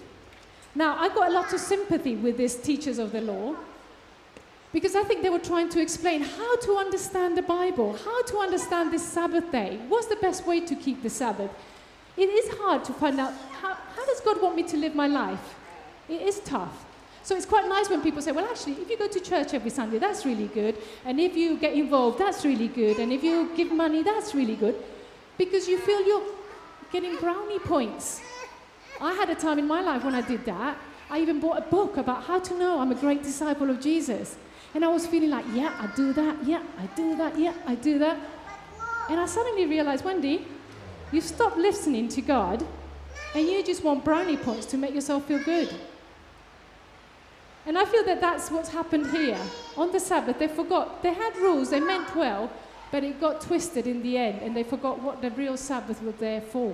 Now, 0.75 0.95
I 0.97 1.09
got 1.09 1.29
a 1.29 1.31
lot 1.31 1.53
of 1.53 1.59
sympathy 1.59 2.15
with 2.15 2.37
these 2.37 2.55
teachers 2.55 2.97
of 2.99 3.11
the 3.11 3.21
law 3.21 3.55
because 4.73 4.95
I 4.95 5.03
think 5.03 5.21
they 5.21 5.29
were 5.29 5.39
trying 5.39 5.69
to 5.69 5.81
explain 5.81 6.21
how 6.21 6.55
to 6.57 6.77
understand 6.77 7.37
the 7.37 7.41
Bible, 7.41 7.97
how 7.97 8.23
to 8.23 8.37
understand 8.37 8.91
this 8.91 9.05
Sabbath 9.05 9.51
day. 9.51 9.79
What's 9.89 10.07
the 10.07 10.15
best 10.15 10.47
way 10.47 10.61
to 10.61 10.75
keep 10.75 11.03
the 11.03 11.09
Sabbath? 11.09 11.51
It 12.15 12.29
is 12.29 12.49
hard 12.57 12.83
to 12.85 12.93
find 12.93 13.19
out 13.19 13.33
how, 13.61 13.73
how 13.73 14.05
does 14.05 14.21
God 14.21 14.41
want 14.41 14.55
me 14.55 14.63
to 14.63 14.77
live 14.77 14.95
my 14.95 15.07
life? 15.07 15.55
It 16.07 16.21
is 16.21 16.39
tough. 16.39 16.85
So 17.23 17.35
it's 17.35 17.45
quite 17.45 17.67
nice 17.67 17.89
when 17.89 18.01
people 18.01 18.21
say, 18.21 18.31
well, 18.31 18.45
actually, 18.45 18.73
if 18.73 18.89
you 18.89 18.97
go 18.97 19.07
to 19.07 19.19
church 19.19 19.53
every 19.53 19.69
Sunday, 19.69 19.99
that's 19.99 20.25
really 20.25 20.47
good. 20.47 20.75
And 21.05 21.19
if 21.19 21.35
you 21.35 21.57
get 21.57 21.73
involved, 21.73 22.17
that's 22.17 22.43
really 22.43 22.67
good. 22.67 22.97
And 22.97 23.13
if 23.13 23.23
you 23.23 23.51
give 23.55 23.71
money, 23.71 24.01
that's 24.01 24.33
really 24.33 24.55
good. 24.55 24.75
Because 25.37 25.67
you 25.67 25.77
feel 25.77 26.05
you're 26.05 26.23
getting 26.91 27.15
brownie 27.17 27.59
points. 27.59 28.21
I 28.99 29.13
had 29.13 29.29
a 29.29 29.35
time 29.35 29.59
in 29.59 29.67
my 29.67 29.81
life 29.81 30.03
when 30.03 30.15
I 30.15 30.21
did 30.21 30.45
that. 30.45 30.77
I 31.09 31.19
even 31.19 31.39
bought 31.39 31.57
a 31.57 31.61
book 31.61 31.97
about 31.97 32.23
how 32.23 32.39
to 32.39 32.57
know 32.57 32.79
I'm 32.79 32.91
a 32.91 32.95
great 32.95 33.21
disciple 33.21 33.69
of 33.69 33.79
Jesus. 33.79 34.35
And 34.73 34.85
I 34.85 34.87
was 34.87 35.05
feeling 35.05 35.29
like, 35.29 35.45
yeah, 35.53 35.73
I 35.79 35.93
do 35.95 36.13
that, 36.13 36.43
yeah, 36.45 36.63
I 36.79 36.85
do 36.95 37.15
that, 37.17 37.37
yeah, 37.37 37.53
I 37.65 37.75
do 37.75 37.99
that. 37.99 38.17
And 39.09 39.19
I 39.19 39.25
suddenly 39.25 39.65
realized, 39.65 40.05
Wendy, 40.05 40.47
you've 41.11 41.25
stopped 41.25 41.57
listening 41.57 42.07
to 42.09 42.21
God 42.21 42.65
and 43.35 43.45
you 43.45 43.63
just 43.63 43.83
want 43.83 44.05
brownie 44.05 44.37
points 44.37 44.65
to 44.67 44.77
make 44.77 44.93
yourself 44.93 45.25
feel 45.25 45.39
good. 45.39 45.73
And 47.65 47.77
I 47.77 47.85
feel 47.85 48.03
that 48.05 48.21
that's 48.21 48.49
what's 48.49 48.69
happened 48.69 49.11
here. 49.11 49.37
On 49.77 49.91
the 49.91 49.99
Sabbath, 49.99 50.39
they 50.39 50.47
forgot. 50.47 51.03
They 51.03 51.13
had 51.13 51.35
rules, 51.37 51.69
they 51.69 51.79
meant 51.79 52.15
well, 52.15 52.51
but 52.91 53.03
it 53.03 53.21
got 53.21 53.41
twisted 53.41 53.87
in 53.87 54.01
the 54.01 54.17
end, 54.17 54.41
and 54.41 54.55
they 54.55 54.63
forgot 54.63 55.01
what 55.01 55.21
the 55.21 55.29
real 55.31 55.55
Sabbath 55.55 56.01
was 56.01 56.15
there 56.15 56.41
for. 56.41 56.73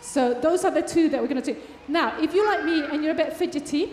So 0.00 0.34
those 0.34 0.64
are 0.64 0.70
the 0.70 0.82
two 0.82 1.08
that 1.10 1.20
we're 1.20 1.28
going 1.28 1.42
to 1.42 1.54
do. 1.54 1.60
Now, 1.86 2.20
if 2.20 2.34
you're 2.34 2.46
like 2.46 2.64
me 2.64 2.82
and 2.82 3.02
you're 3.02 3.12
a 3.12 3.16
bit 3.16 3.34
fidgety, 3.34 3.92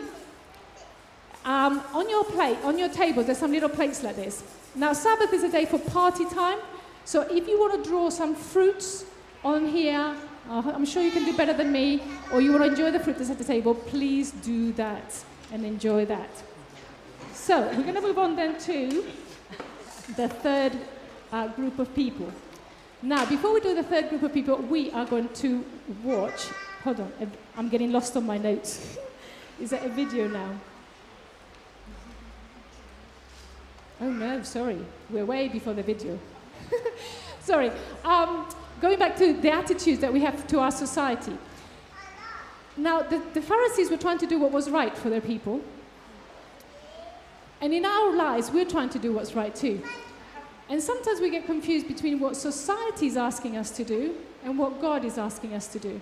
um, 1.47 1.81
on 1.93 2.09
your 2.09 2.25
plate, 2.25 2.57
on 2.65 2.77
your 2.77 2.89
table, 2.89 3.23
there's 3.23 3.37
some 3.37 3.53
little 3.53 3.69
plates 3.69 4.03
like 4.03 4.17
this. 4.17 4.43
Now, 4.75 4.91
Sabbath 4.91 5.31
is 5.31 5.43
a 5.43 5.49
day 5.49 5.65
for 5.65 5.79
party 5.79 6.25
time. 6.25 6.59
So 7.05 7.21
if 7.21 7.47
you 7.47 7.57
want 7.57 7.81
to 7.81 7.89
draw 7.89 8.09
some 8.09 8.35
fruits 8.35 9.05
on 9.45 9.65
here, 9.65 10.13
uh, 10.49 10.61
I'm 10.65 10.85
sure 10.85 11.01
you 11.01 11.11
can 11.11 11.23
do 11.23 11.35
better 11.37 11.53
than 11.53 11.71
me, 11.71 12.03
or 12.33 12.41
you 12.41 12.51
want 12.51 12.65
to 12.65 12.69
enjoy 12.69 12.91
the 12.91 12.99
fruit 12.99 13.17
that's 13.17 13.29
at 13.29 13.37
the 13.37 13.45
table, 13.45 13.73
please 13.73 14.31
do 14.31 14.73
that 14.73 15.23
and 15.53 15.65
enjoy 15.65 16.05
that. 16.07 16.29
So 17.33 17.61
we're 17.61 17.83
going 17.83 17.95
to 17.95 18.01
move 18.01 18.17
on 18.17 18.35
then 18.35 18.59
to 18.59 19.05
the 20.17 20.27
third 20.27 20.73
uh, 21.31 21.47
group 21.47 21.79
of 21.79 21.95
people. 21.95 22.29
Now, 23.01 23.25
before 23.25 23.53
we 23.53 23.61
do 23.61 23.73
the 23.73 23.83
third 23.83 24.09
group 24.09 24.23
of 24.23 24.33
people, 24.33 24.57
we 24.57 24.91
are 24.91 25.05
going 25.05 25.29
to 25.35 25.63
watch. 26.03 26.47
Hold 26.83 26.99
on, 26.99 27.11
I'm 27.55 27.69
getting 27.69 27.93
lost 27.93 28.17
on 28.17 28.25
my 28.25 28.37
notes. 28.37 28.97
Is 29.61 29.69
that 29.69 29.85
a 29.85 29.89
video 29.89 30.27
now? 30.27 30.59
Oh 33.99 34.09
no, 34.09 34.41
sorry. 34.43 34.79
We're 35.09 35.25
way 35.25 35.47
before 35.47 35.73
the 35.73 35.83
video. 35.83 36.19
sorry. 37.39 37.71
Um, 38.03 38.47
going 38.79 38.99
back 38.99 39.15
to 39.17 39.33
the 39.33 39.51
attitudes 39.51 39.99
that 40.01 40.13
we 40.13 40.21
have 40.21 40.45
to 40.47 40.59
our 40.59 40.71
society. 40.71 41.37
Now, 42.75 43.01
the, 43.01 43.21
the 43.33 43.41
Pharisees 43.41 43.89
were 43.89 43.97
trying 43.97 44.19
to 44.19 44.27
do 44.27 44.39
what 44.39 44.51
was 44.51 44.69
right 44.69 44.95
for 44.95 45.09
their 45.09 45.21
people. 45.21 45.61
And 47.59 47.73
in 47.73 47.85
our 47.85 48.15
lives, 48.15 48.51
we're 48.51 48.69
trying 48.69 48.89
to 48.89 48.99
do 48.99 49.13
what's 49.13 49.33
right 49.33 49.55
too. 49.55 49.81
And 50.69 50.81
sometimes 50.81 51.19
we 51.19 51.31
get 51.31 51.45
confused 51.45 51.87
between 51.87 52.19
what 52.19 52.35
society 52.35 53.07
is 53.07 53.17
asking 53.17 53.57
us 53.57 53.71
to 53.71 53.83
do 53.83 54.15
and 54.43 54.59
what 54.59 54.79
God 54.79 55.05
is 55.05 55.17
asking 55.17 55.53
us 55.53 55.67
to 55.67 55.79
do. 55.79 55.99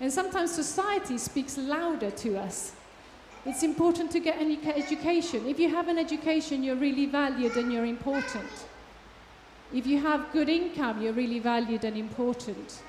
And 0.00 0.12
sometimes 0.12 0.50
society 0.52 1.18
speaks 1.18 1.56
louder 1.56 2.10
to 2.10 2.36
us 2.36 2.72
it's 3.44 3.62
important 3.62 4.10
to 4.12 4.20
get 4.20 4.40
an 4.40 4.58
education. 4.68 5.46
If 5.46 5.58
you 5.58 5.68
have 5.70 5.88
an 5.88 5.98
education, 5.98 6.62
you're 6.62 6.76
really 6.76 7.06
valued 7.06 7.56
and 7.56 7.72
you're 7.72 7.84
important. 7.84 8.48
If 9.74 9.86
you 9.86 10.00
have 10.00 10.30
good 10.32 10.48
income, 10.48 11.02
you're 11.02 11.12
really 11.12 11.38
valued 11.38 11.84
and 11.84 11.96
important. 11.96 12.82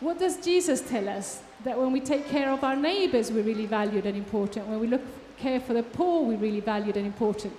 What 0.00 0.18
does 0.18 0.36
Jesus 0.44 0.80
tell 0.80 1.08
us? 1.08 1.42
That 1.64 1.78
when 1.78 1.92
we 1.92 2.00
take 2.00 2.28
care 2.28 2.50
of 2.50 2.64
our 2.64 2.76
neighbors, 2.76 3.30
we're 3.30 3.44
really 3.44 3.66
valued 3.66 4.04
and 4.04 4.16
important. 4.16 4.66
When 4.66 4.80
we 4.80 4.86
look 4.86 5.02
care 5.38 5.60
for 5.60 5.74
the 5.74 5.82
poor, 5.82 6.24
we're 6.24 6.38
really 6.38 6.60
valued 6.60 6.96
and 6.96 7.06
important. 7.06 7.54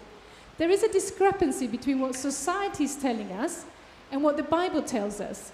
There 0.57 0.69
is 0.69 0.83
a 0.83 0.91
discrepancy 0.91 1.67
between 1.67 1.99
what 1.99 2.15
society 2.15 2.83
is 2.83 2.95
telling 2.95 3.31
us 3.31 3.65
and 4.11 4.21
what 4.21 4.37
the 4.37 4.43
Bible 4.43 4.81
tells 4.81 5.19
us. 5.19 5.51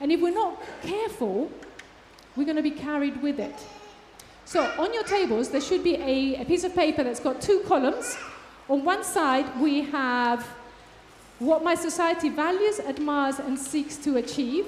And 0.00 0.12
if 0.12 0.20
we're 0.20 0.34
not 0.34 0.60
careful, 0.82 1.50
we're 2.36 2.44
going 2.44 2.56
to 2.56 2.62
be 2.62 2.70
carried 2.70 3.22
with 3.22 3.40
it. 3.40 3.54
So, 4.46 4.62
on 4.78 4.94
your 4.94 5.02
tables, 5.02 5.48
there 5.48 5.60
should 5.60 5.82
be 5.82 5.96
a, 5.96 6.40
a 6.40 6.44
piece 6.44 6.62
of 6.62 6.72
paper 6.72 7.02
that's 7.02 7.18
got 7.18 7.42
two 7.42 7.64
columns. 7.66 8.16
On 8.68 8.84
one 8.84 9.02
side, 9.02 9.60
we 9.60 9.82
have 9.86 10.46
what 11.40 11.64
my 11.64 11.74
society 11.74 12.28
values, 12.28 12.78
admires, 12.78 13.40
and 13.40 13.58
seeks 13.58 13.96
to 13.96 14.18
achieve. 14.18 14.66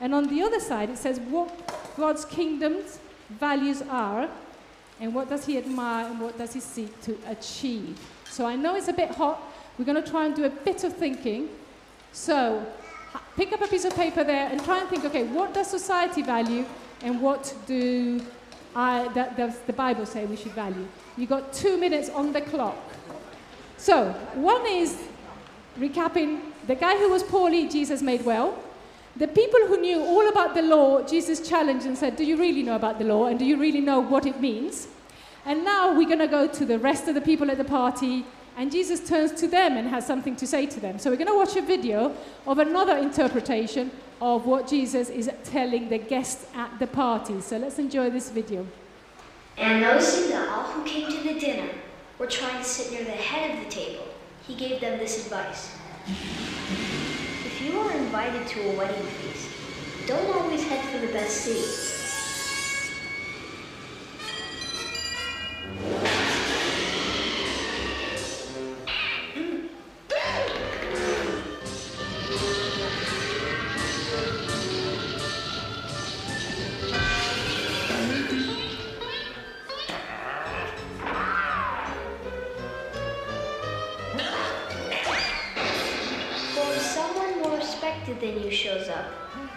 And 0.00 0.14
on 0.14 0.28
the 0.28 0.42
other 0.42 0.60
side, 0.60 0.90
it 0.90 0.98
says 0.98 1.18
what 1.18 1.50
God's 1.96 2.24
kingdom's 2.24 3.00
values 3.30 3.82
are, 3.82 4.30
and 5.00 5.12
what 5.12 5.28
does 5.28 5.44
He 5.44 5.58
admire, 5.58 6.06
and 6.06 6.20
what 6.20 6.38
does 6.38 6.54
He 6.54 6.60
seek 6.60 7.00
to 7.02 7.18
achieve. 7.26 7.98
So 8.30 8.46
I 8.46 8.54
know 8.54 8.76
it's 8.76 8.86
a 8.86 8.92
bit 8.92 9.10
hot. 9.10 9.42
We're 9.76 9.86
going 9.86 10.00
to 10.00 10.08
try 10.08 10.26
and 10.26 10.36
do 10.36 10.44
a 10.44 10.50
bit 10.50 10.84
of 10.84 10.94
thinking. 10.94 11.48
So 12.12 12.64
pick 13.34 13.52
up 13.52 13.60
a 13.60 13.66
piece 13.66 13.84
of 13.84 13.96
paper 13.96 14.22
there 14.22 14.48
and 14.50 14.64
try 14.64 14.78
and 14.78 14.88
think 14.88 15.04
okay, 15.04 15.24
what 15.24 15.52
does 15.52 15.66
society 15.68 16.22
value, 16.22 16.64
and 17.02 17.20
what 17.20 17.52
do 17.66 18.20
I, 18.74 19.08
that, 19.14 19.36
does 19.36 19.58
the 19.60 19.72
Bible 19.72 20.06
say 20.06 20.24
we 20.26 20.36
should 20.36 20.52
value? 20.52 20.86
You've 21.16 21.28
got 21.28 21.52
two 21.52 21.76
minutes 21.76 22.08
on 22.10 22.32
the 22.32 22.40
clock. 22.40 22.76
So, 23.76 24.10
one 24.34 24.66
is 24.66 24.98
recapping 25.78 26.40
the 26.66 26.74
guy 26.74 26.96
who 26.96 27.10
was 27.10 27.22
poorly, 27.22 27.68
Jesus 27.68 28.02
made 28.02 28.24
well. 28.24 28.58
The 29.16 29.28
people 29.28 29.60
who 29.68 29.80
knew 29.80 30.00
all 30.00 30.28
about 30.28 30.54
the 30.54 30.62
law, 30.62 31.02
Jesus 31.02 31.46
challenged 31.48 31.86
and 31.86 31.96
said, 31.96 32.16
Do 32.16 32.24
you 32.24 32.36
really 32.36 32.62
know 32.62 32.74
about 32.74 32.98
the 32.98 33.04
law? 33.04 33.26
And 33.26 33.38
do 33.38 33.44
you 33.44 33.58
really 33.60 33.80
know 33.80 34.00
what 34.00 34.26
it 34.26 34.40
means? 34.40 34.88
And 35.46 35.64
now 35.64 35.96
we're 35.96 36.08
going 36.08 36.18
to 36.20 36.26
go 36.26 36.48
to 36.48 36.64
the 36.64 36.78
rest 36.78 37.06
of 37.06 37.14
the 37.14 37.20
people 37.20 37.50
at 37.50 37.58
the 37.58 37.64
party, 37.64 38.24
and 38.56 38.72
Jesus 38.72 39.06
turns 39.06 39.32
to 39.40 39.46
them 39.46 39.76
and 39.76 39.88
has 39.88 40.06
something 40.06 40.34
to 40.36 40.46
say 40.46 40.66
to 40.66 40.80
them. 40.80 40.98
So 40.98 41.10
we're 41.10 41.16
going 41.16 41.28
to 41.28 41.36
watch 41.36 41.56
a 41.56 41.62
video 41.62 42.16
of 42.46 42.58
another 42.58 42.96
interpretation 42.96 43.90
of 44.24 44.46
what 44.46 44.66
Jesus 44.66 45.10
is 45.10 45.30
telling 45.44 45.90
the 45.90 45.98
guests 45.98 46.46
at 46.54 46.78
the 46.78 46.86
party. 46.86 47.42
So 47.42 47.58
let's 47.58 47.78
enjoy 47.78 48.08
this 48.08 48.30
video. 48.30 48.66
And 49.58 49.82
noticing 49.82 50.30
that 50.30 50.48
all 50.48 50.64
who 50.64 50.82
came 50.84 51.10
to 51.10 51.34
the 51.34 51.38
dinner 51.38 51.68
were 52.18 52.26
trying 52.26 52.56
to 52.56 52.64
sit 52.64 52.90
near 52.90 53.04
the 53.04 53.10
head 53.10 53.58
of 53.58 53.62
the 53.62 53.70
table, 53.70 54.06
he 54.46 54.54
gave 54.54 54.80
them 54.80 54.98
this 54.98 55.26
advice. 55.26 55.76
If 56.06 57.60
you 57.60 57.78
are 57.78 57.92
invited 57.92 58.46
to 58.46 58.70
a 58.70 58.78
wedding 58.78 59.04
feast, 59.04 59.50
don't 60.06 60.34
always 60.34 60.66
head 60.68 60.82
for 60.86 61.06
the 61.06 61.12
best 61.12 61.36
seat. 61.36 61.94
Than 88.24 88.42
you 88.42 88.50
shows 88.50 88.88
up. 88.88 89.06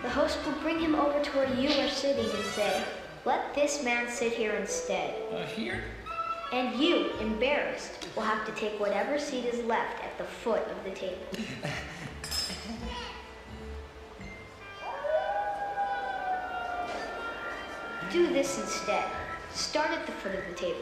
The 0.02 0.10
host 0.10 0.38
will 0.46 0.60
bring 0.62 0.80
him 0.80 0.96
over 0.96 1.24
to 1.24 1.32
where 1.32 1.54
you 1.54 1.70
are 1.82 1.90
sitting 1.90 2.30
and 2.30 2.46
say, 2.46 2.84
let 3.26 3.56
this 3.56 3.84
man 3.84 4.10
sit 4.10 4.34
here 4.34 4.54
instead. 4.54 5.16
Uh, 5.32 5.46
here? 5.46 5.84
And 6.52 6.78
you, 6.80 7.12
embarrassed, 7.20 8.08
will 8.16 8.24
have 8.24 8.46
to 8.46 8.52
take 8.54 8.80
whatever 8.80 9.20
seat 9.20 9.46
is 9.46 9.64
left 9.66 10.04
at 10.04 10.18
the 10.18 10.24
foot 10.24 10.64
of 10.68 10.84
the 10.84 10.92
table. 10.92 11.18
Do 18.12 18.28
this 18.28 18.58
instead. 18.60 19.04
Start 19.54 19.92
at 19.92 20.06
the 20.06 20.14
foot 20.14 20.36
of 20.36 20.46
the 20.50 20.56
table. 20.56 20.80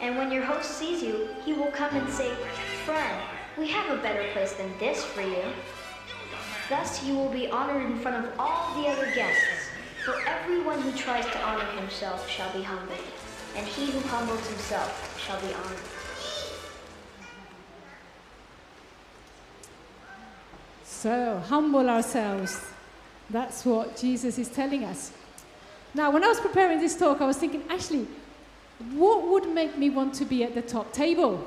And 0.00 0.16
when 0.18 0.30
your 0.30 0.44
host 0.44 0.70
sees 0.72 1.02
you, 1.02 1.28
he 1.44 1.52
will 1.54 1.70
come 1.70 1.94
and 1.94 2.08
say, 2.10 2.30
Friend, 2.84 3.22
we 3.58 3.68
have 3.68 3.90
a 3.90 4.02
better 4.02 4.30
place 4.32 4.52
than 4.54 4.70
this 4.78 5.04
for 5.04 5.22
you. 5.22 5.44
Thus 6.70 7.04
you 7.04 7.16
will 7.16 7.28
be 7.28 7.50
honored 7.50 7.84
in 7.84 7.98
front 7.98 8.24
of 8.24 8.32
all 8.38 8.80
the 8.80 8.88
other 8.88 9.12
guests. 9.12 9.68
For 10.04 10.14
everyone 10.26 10.80
who 10.80 10.92
tries 10.92 11.26
to 11.26 11.42
honor 11.42 11.64
himself 11.72 12.30
shall 12.30 12.50
be 12.52 12.62
humbled, 12.62 12.96
and 13.56 13.66
he 13.66 13.90
who 13.90 13.98
humbles 14.08 14.46
himself 14.48 15.20
shall 15.20 15.40
be 15.40 15.52
honored. 15.52 15.78
So, 20.84 21.42
humble 21.48 21.90
ourselves. 21.90 22.60
That's 23.30 23.64
what 23.64 23.96
Jesus 23.96 24.38
is 24.38 24.48
telling 24.48 24.84
us. 24.84 25.10
Now, 25.92 26.12
when 26.12 26.22
I 26.22 26.28
was 26.28 26.38
preparing 26.38 26.78
this 26.78 26.96
talk, 26.96 27.20
I 27.20 27.26
was 27.26 27.36
thinking, 27.36 27.64
actually, 27.68 28.06
what 28.92 29.26
would 29.28 29.52
make 29.52 29.76
me 29.76 29.90
want 29.90 30.14
to 30.14 30.24
be 30.24 30.44
at 30.44 30.54
the 30.54 30.62
top 30.62 30.92
table? 30.92 31.44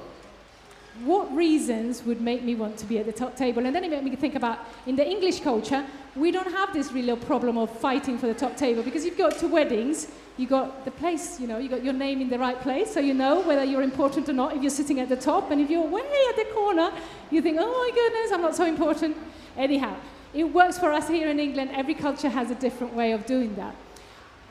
What 1.04 1.34
reasons 1.36 2.04
would 2.04 2.22
make 2.22 2.44
me 2.44 2.56
want 2.56 2.78
to 2.78 2.86
be 2.86 3.00
at 3.00 3.06
the 3.06 3.12
top 3.12 3.36
table? 3.36 3.66
And 3.66 3.76
then 3.76 3.84
it 3.84 3.90
made 3.90 4.04
me 4.04 4.16
think 4.16 4.36
about 4.36 4.60
in 4.86 4.96
the 4.96 5.08
English 5.08 5.40
culture, 5.40 5.86
we 6.16 6.32
don't 6.32 6.52
have 6.52 6.72
this 6.72 6.92
real 6.92 7.18
problem 7.18 7.58
of 7.58 7.70
fighting 7.80 8.18
for 8.18 8.28
the 8.28 8.34
top 8.34 8.56
table 8.56 8.84
because 8.84 9.04
you've 9.04 9.18
got 9.18 9.38
to 9.40 9.48
weddings, 9.48 10.08
you 10.38 10.46
got 10.46 10.86
the 10.86 10.92
place, 10.92 11.40
you 11.40 11.48
know, 11.48 11.58
you 11.58 11.68
got 11.68 11.84
your 11.84 11.94
name 11.94 12.22
in 12.22 12.30
the 12.30 12.38
right 12.38 12.60
place, 12.62 12.94
so 12.94 13.00
you 13.00 13.14
know 13.14 13.42
whether 13.42 13.64
you're 13.64 13.82
important 13.82 14.30
or 14.30 14.34
not 14.34 14.56
if 14.56 14.62
you're 14.62 14.70
sitting 14.70 15.00
at 15.00 15.10
the 15.10 15.16
top. 15.16 15.50
And 15.50 15.60
if 15.60 15.70
you're 15.70 15.88
way 15.88 16.02
at 16.30 16.36
the 16.36 16.48
corner, 16.54 16.92
you 17.32 17.42
think, 17.42 17.58
oh 17.60 17.72
my 17.72 17.92
goodness, 17.94 18.32
I'm 18.32 18.42
not 18.42 18.56
so 18.56 18.66
important. 18.66 19.18
Anyhow, 19.58 19.96
it 20.34 20.44
works 20.44 20.78
for 20.78 20.92
us 20.92 21.08
here 21.08 21.30
in 21.30 21.40
England. 21.40 21.72
Every 21.74 21.94
culture 21.96 22.30
has 22.30 22.52
a 22.52 22.56
different 22.56 22.94
way 22.94 23.12
of 23.12 23.26
doing 23.26 23.56
that. 23.56 23.76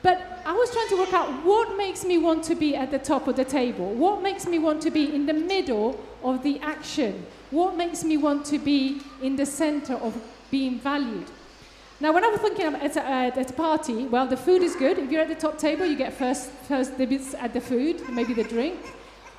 But 0.02 0.42
I 0.44 0.52
was 0.52 0.70
trying 0.70 0.88
to 0.88 0.96
work 0.96 1.12
out 1.12 1.44
what 1.44 1.76
makes 1.76 2.04
me 2.04 2.18
want 2.18 2.42
to 2.44 2.54
be 2.56 2.74
at 2.74 2.90
the 2.90 2.98
top 2.98 3.28
of 3.28 3.36
the 3.36 3.44
table? 3.44 3.94
What 3.94 4.20
makes 4.22 4.46
me 4.46 4.58
want 4.58 4.82
to 4.82 4.90
be 4.90 5.14
in 5.14 5.26
the 5.26 5.32
middle 5.32 5.98
of 6.24 6.42
the 6.42 6.58
action? 6.60 7.24
What 7.50 7.76
makes 7.76 8.02
me 8.02 8.16
want 8.16 8.44
to 8.46 8.58
be 8.58 9.00
in 9.22 9.36
the 9.36 9.46
center 9.46 9.94
of 9.94 10.20
being 10.50 10.80
valued? 10.80 11.26
Now, 12.00 12.12
when 12.12 12.24
I 12.24 12.28
was 12.28 12.40
thinking 12.40 12.66
at 12.66 12.96
a, 12.96 13.02
at 13.40 13.50
a 13.50 13.54
party, 13.54 14.06
well, 14.06 14.26
the 14.26 14.36
food 14.36 14.62
is 14.62 14.74
good. 14.74 14.98
If 14.98 15.12
you're 15.12 15.22
at 15.22 15.28
the 15.28 15.36
top 15.36 15.56
table, 15.56 15.86
you 15.86 15.96
get 15.96 16.12
first, 16.12 16.50
first 16.66 16.98
dibs 16.98 17.34
at 17.34 17.52
the 17.52 17.60
food, 17.60 18.08
maybe 18.08 18.34
the 18.34 18.42
drink. 18.42 18.80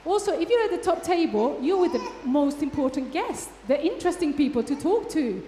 Also, 0.05 0.39
if 0.39 0.49
you're 0.49 0.63
at 0.63 0.71
the 0.71 0.77
top 0.77 1.03
table, 1.03 1.59
you're 1.61 1.79
with 1.79 1.91
the 1.91 2.11
most 2.23 2.63
important 2.63 3.11
guests, 3.11 3.49
the 3.67 3.81
interesting 3.85 4.33
people 4.33 4.63
to 4.63 4.77
talk 4.77 5.09
to. 5.09 5.43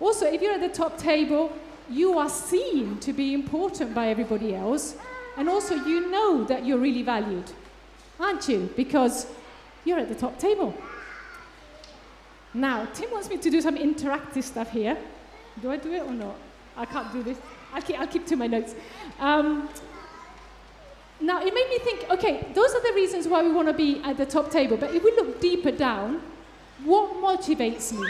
Also, 0.00 0.26
if 0.26 0.42
you're 0.42 0.54
at 0.54 0.60
the 0.60 0.68
top 0.68 0.98
table, 0.98 1.52
you 1.90 2.18
are 2.18 2.28
seen 2.28 2.98
to 2.98 3.12
be 3.12 3.34
important 3.34 3.94
by 3.94 4.08
everybody 4.08 4.54
else, 4.54 4.96
and 5.36 5.48
also 5.48 5.74
you 5.74 6.10
know 6.10 6.44
that 6.44 6.64
you're 6.64 6.78
really 6.78 7.02
valued, 7.02 7.50
aren't 8.18 8.48
you? 8.48 8.70
Because 8.76 9.26
you're 9.84 9.98
at 9.98 10.08
the 10.08 10.14
top 10.14 10.38
table. 10.38 10.74
Now, 12.52 12.86
Tim 12.94 13.10
wants 13.10 13.28
me 13.28 13.38
to 13.38 13.50
do 13.50 13.60
some 13.60 13.76
interactive 13.76 14.42
stuff 14.42 14.70
here. 14.70 14.96
Do 15.62 15.70
I 15.70 15.76
do 15.76 15.92
it 15.92 16.02
or 16.02 16.12
not? 16.12 16.36
I 16.76 16.84
can't 16.84 17.12
do 17.12 17.22
this. 17.22 17.38
I'll 17.72 17.82
keep, 17.82 17.98
I'll 18.00 18.06
keep 18.06 18.26
to 18.26 18.36
my 18.36 18.46
notes. 18.46 18.74
Um, 19.18 19.68
now, 21.20 21.40
it 21.40 21.52
made 21.52 21.68
me 21.68 21.78
think 21.78 22.10
okay, 22.10 22.46
those 22.54 22.74
are 22.74 22.82
the 22.82 22.94
reasons 22.94 23.28
why 23.28 23.42
we 23.42 23.52
want 23.52 23.68
to 23.68 23.74
be 23.74 24.00
at 24.04 24.16
the 24.16 24.26
top 24.26 24.50
table, 24.50 24.76
but 24.76 24.94
if 24.94 25.04
we 25.04 25.10
look 25.12 25.40
deeper 25.40 25.70
down, 25.70 26.22
what 26.84 27.12
motivates 27.14 27.92
me? 27.92 28.08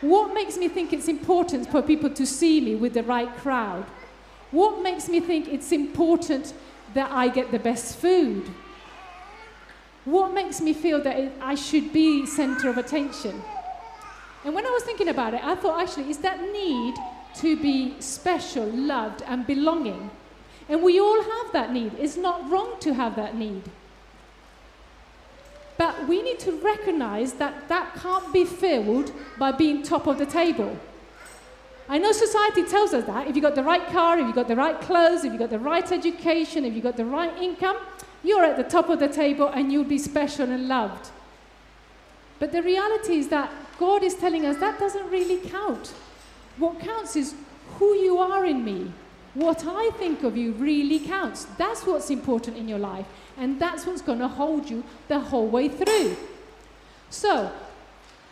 What 0.00 0.32
makes 0.32 0.56
me 0.56 0.68
think 0.68 0.92
it's 0.92 1.08
important 1.08 1.70
for 1.70 1.82
people 1.82 2.10
to 2.10 2.26
see 2.26 2.60
me 2.60 2.74
with 2.74 2.94
the 2.94 3.02
right 3.02 3.34
crowd? 3.36 3.84
What 4.50 4.82
makes 4.82 5.08
me 5.08 5.20
think 5.20 5.48
it's 5.48 5.72
important 5.72 6.54
that 6.94 7.10
I 7.12 7.28
get 7.28 7.50
the 7.50 7.58
best 7.58 7.96
food? 7.96 8.50
What 10.06 10.32
makes 10.32 10.60
me 10.60 10.72
feel 10.72 11.02
that 11.02 11.18
it, 11.18 11.32
I 11.40 11.54
should 11.54 11.92
be 11.92 12.24
center 12.24 12.70
of 12.70 12.78
attention? 12.78 13.42
And 14.44 14.54
when 14.54 14.66
I 14.66 14.70
was 14.70 14.82
thinking 14.84 15.08
about 15.08 15.34
it, 15.34 15.44
I 15.44 15.54
thought 15.54 15.82
actually, 15.82 16.08
is 16.08 16.18
that 16.18 16.40
need 16.40 16.94
to 17.36 17.60
be 17.60 17.94
special, 18.00 18.64
loved, 18.66 19.22
and 19.26 19.46
belonging? 19.46 20.10
And 20.68 20.82
we 20.82 20.98
all 20.98 21.22
have 21.22 21.52
that 21.52 21.72
need. 21.72 21.92
It's 21.98 22.16
not 22.16 22.50
wrong 22.50 22.76
to 22.80 22.94
have 22.94 23.16
that 23.16 23.36
need. 23.36 23.62
But 25.80 26.06
we 26.06 26.20
need 26.20 26.38
to 26.40 26.52
recognize 26.60 27.32
that 27.44 27.66
that 27.68 27.94
can't 27.94 28.30
be 28.34 28.44
filled 28.44 29.14
by 29.38 29.50
being 29.50 29.82
top 29.82 30.06
of 30.06 30.18
the 30.18 30.26
table. 30.26 30.78
I 31.88 31.96
know 31.96 32.12
society 32.12 32.64
tells 32.64 32.92
us 32.92 33.06
that. 33.06 33.28
If 33.28 33.34
you've 33.34 33.42
got 33.42 33.54
the 33.54 33.62
right 33.62 33.86
car, 33.86 34.18
if 34.18 34.26
you've 34.26 34.34
got 34.34 34.46
the 34.46 34.56
right 34.56 34.78
clothes, 34.78 35.24
if 35.24 35.32
you've 35.32 35.40
got 35.40 35.48
the 35.48 35.58
right 35.58 35.90
education, 35.90 36.66
if 36.66 36.74
you've 36.74 36.82
got 36.82 36.98
the 36.98 37.06
right 37.06 37.34
income, 37.40 37.78
you're 38.22 38.44
at 38.44 38.58
the 38.58 38.62
top 38.62 38.90
of 38.90 38.98
the 38.98 39.08
table 39.08 39.48
and 39.48 39.72
you'll 39.72 39.84
be 39.96 39.96
special 39.96 40.50
and 40.50 40.68
loved. 40.68 41.08
But 42.40 42.52
the 42.52 42.62
reality 42.62 43.16
is 43.16 43.28
that 43.28 43.50
God 43.78 44.04
is 44.04 44.14
telling 44.16 44.44
us 44.44 44.58
that 44.58 44.78
doesn't 44.78 45.08
really 45.10 45.38
count. 45.48 45.94
What 46.58 46.78
counts 46.78 47.16
is 47.16 47.34
who 47.78 47.94
you 47.94 48.18
are 48.18 48.44
in 48.44 48.62
me, 48.62 48.92
What 49.34 49.64
I 49.66 49.90
think 49.96 50.24
of 50.24 50.36
you 50.36 50.52
really 50.52 50.98
counts. 50.98 51.44
That's 51.56 51.86
what's 51.86 52.10
important 52.10 52.56
in 52.56 52.68
your 52.68 52.78
life. 52.78 53.06
And 53.38 53.60
that's 53.60 53.86
what's 53.86 54.02
going 54.02 54.18
to 54.18 54.28
hold 54.28 54.68
you 54.68 54.82
the 55.08 55.20
whole 55.20 55.46
way 55.46 55.68
through. 55.68 56.16
So, 57.10 57.52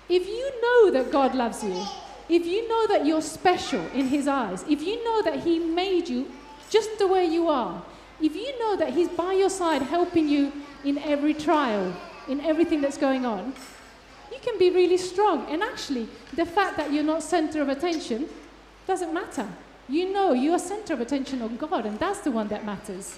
if 0.08 0.26
you 0.26 0.50
know 0.60 0.90
that 0.90 1.12
God 1.12 1.34
loves 1.34 1.62
you, 1.62 1.84
if 2.28 2.44
you 2.44 2.68
know 2.68 2.86
that 2.88 3.06
you're 3.06 3.22
special 3.22 3.84
in 3.94 4.08
His 4.08 4.26
eyes, 4.26 4.64
if 4.68 4.82
you 4.82 5.02
know 5.04 5.22
that 5.22 5.40
He 5.40 5.58
made 5.58 6.08
you 6.08 6.30
just 6.68 6.98
the 6.98 7.06
way 7.06 7.24
you 7.24 7.48
are, 7.48 7.82
if 8.20 8.34
you 8.34 8.58
know 8.58 8.76
that 8.76 8.92
He's 8.92 9.08
by 9.08 9.32
your 9.32 9.50
side 9.50 9.82
helping 9.82 10.28
you 10.28 10.52
in 10.84 10.98
every 10.98 11.34
trial, 11.34 11.94
in 12.28 12.40
everything 12.40 12.80
that's 12.80 12.98
going 12.98 13.24
on, 13.24 13.52
you 14.32 14.38
can 14.40 14.58
be 14.58 14.70
really 14.70 14.98
strong. 14.98 15.46
And 15.48 15.62
actually, 15.62 16.08
the 16.34 16.44
fact 16.44 16.76
that 16.76 16.92
you're 16.92 17.04
not 17.04 17.22
center 17.22 17.62
of 17.62 17.68
attention 17.68 18.28
doesn't 18.86 19.12
matter. 19.12 19.48
You 19.88 20.12
know 20.12 20.32
you 20.32 20.52
are 20.52 20.58
center 20.58 20.92
of 20.92 21.00
attention 21.00 21.40
on 21.40 21.56
God, 21.56 21.86
and 21.86 21.98
that's 21.98 22.20
the 22.20 22.30
one 22.30 22.48
that 22.48 22.64
matters. 22.64 23.16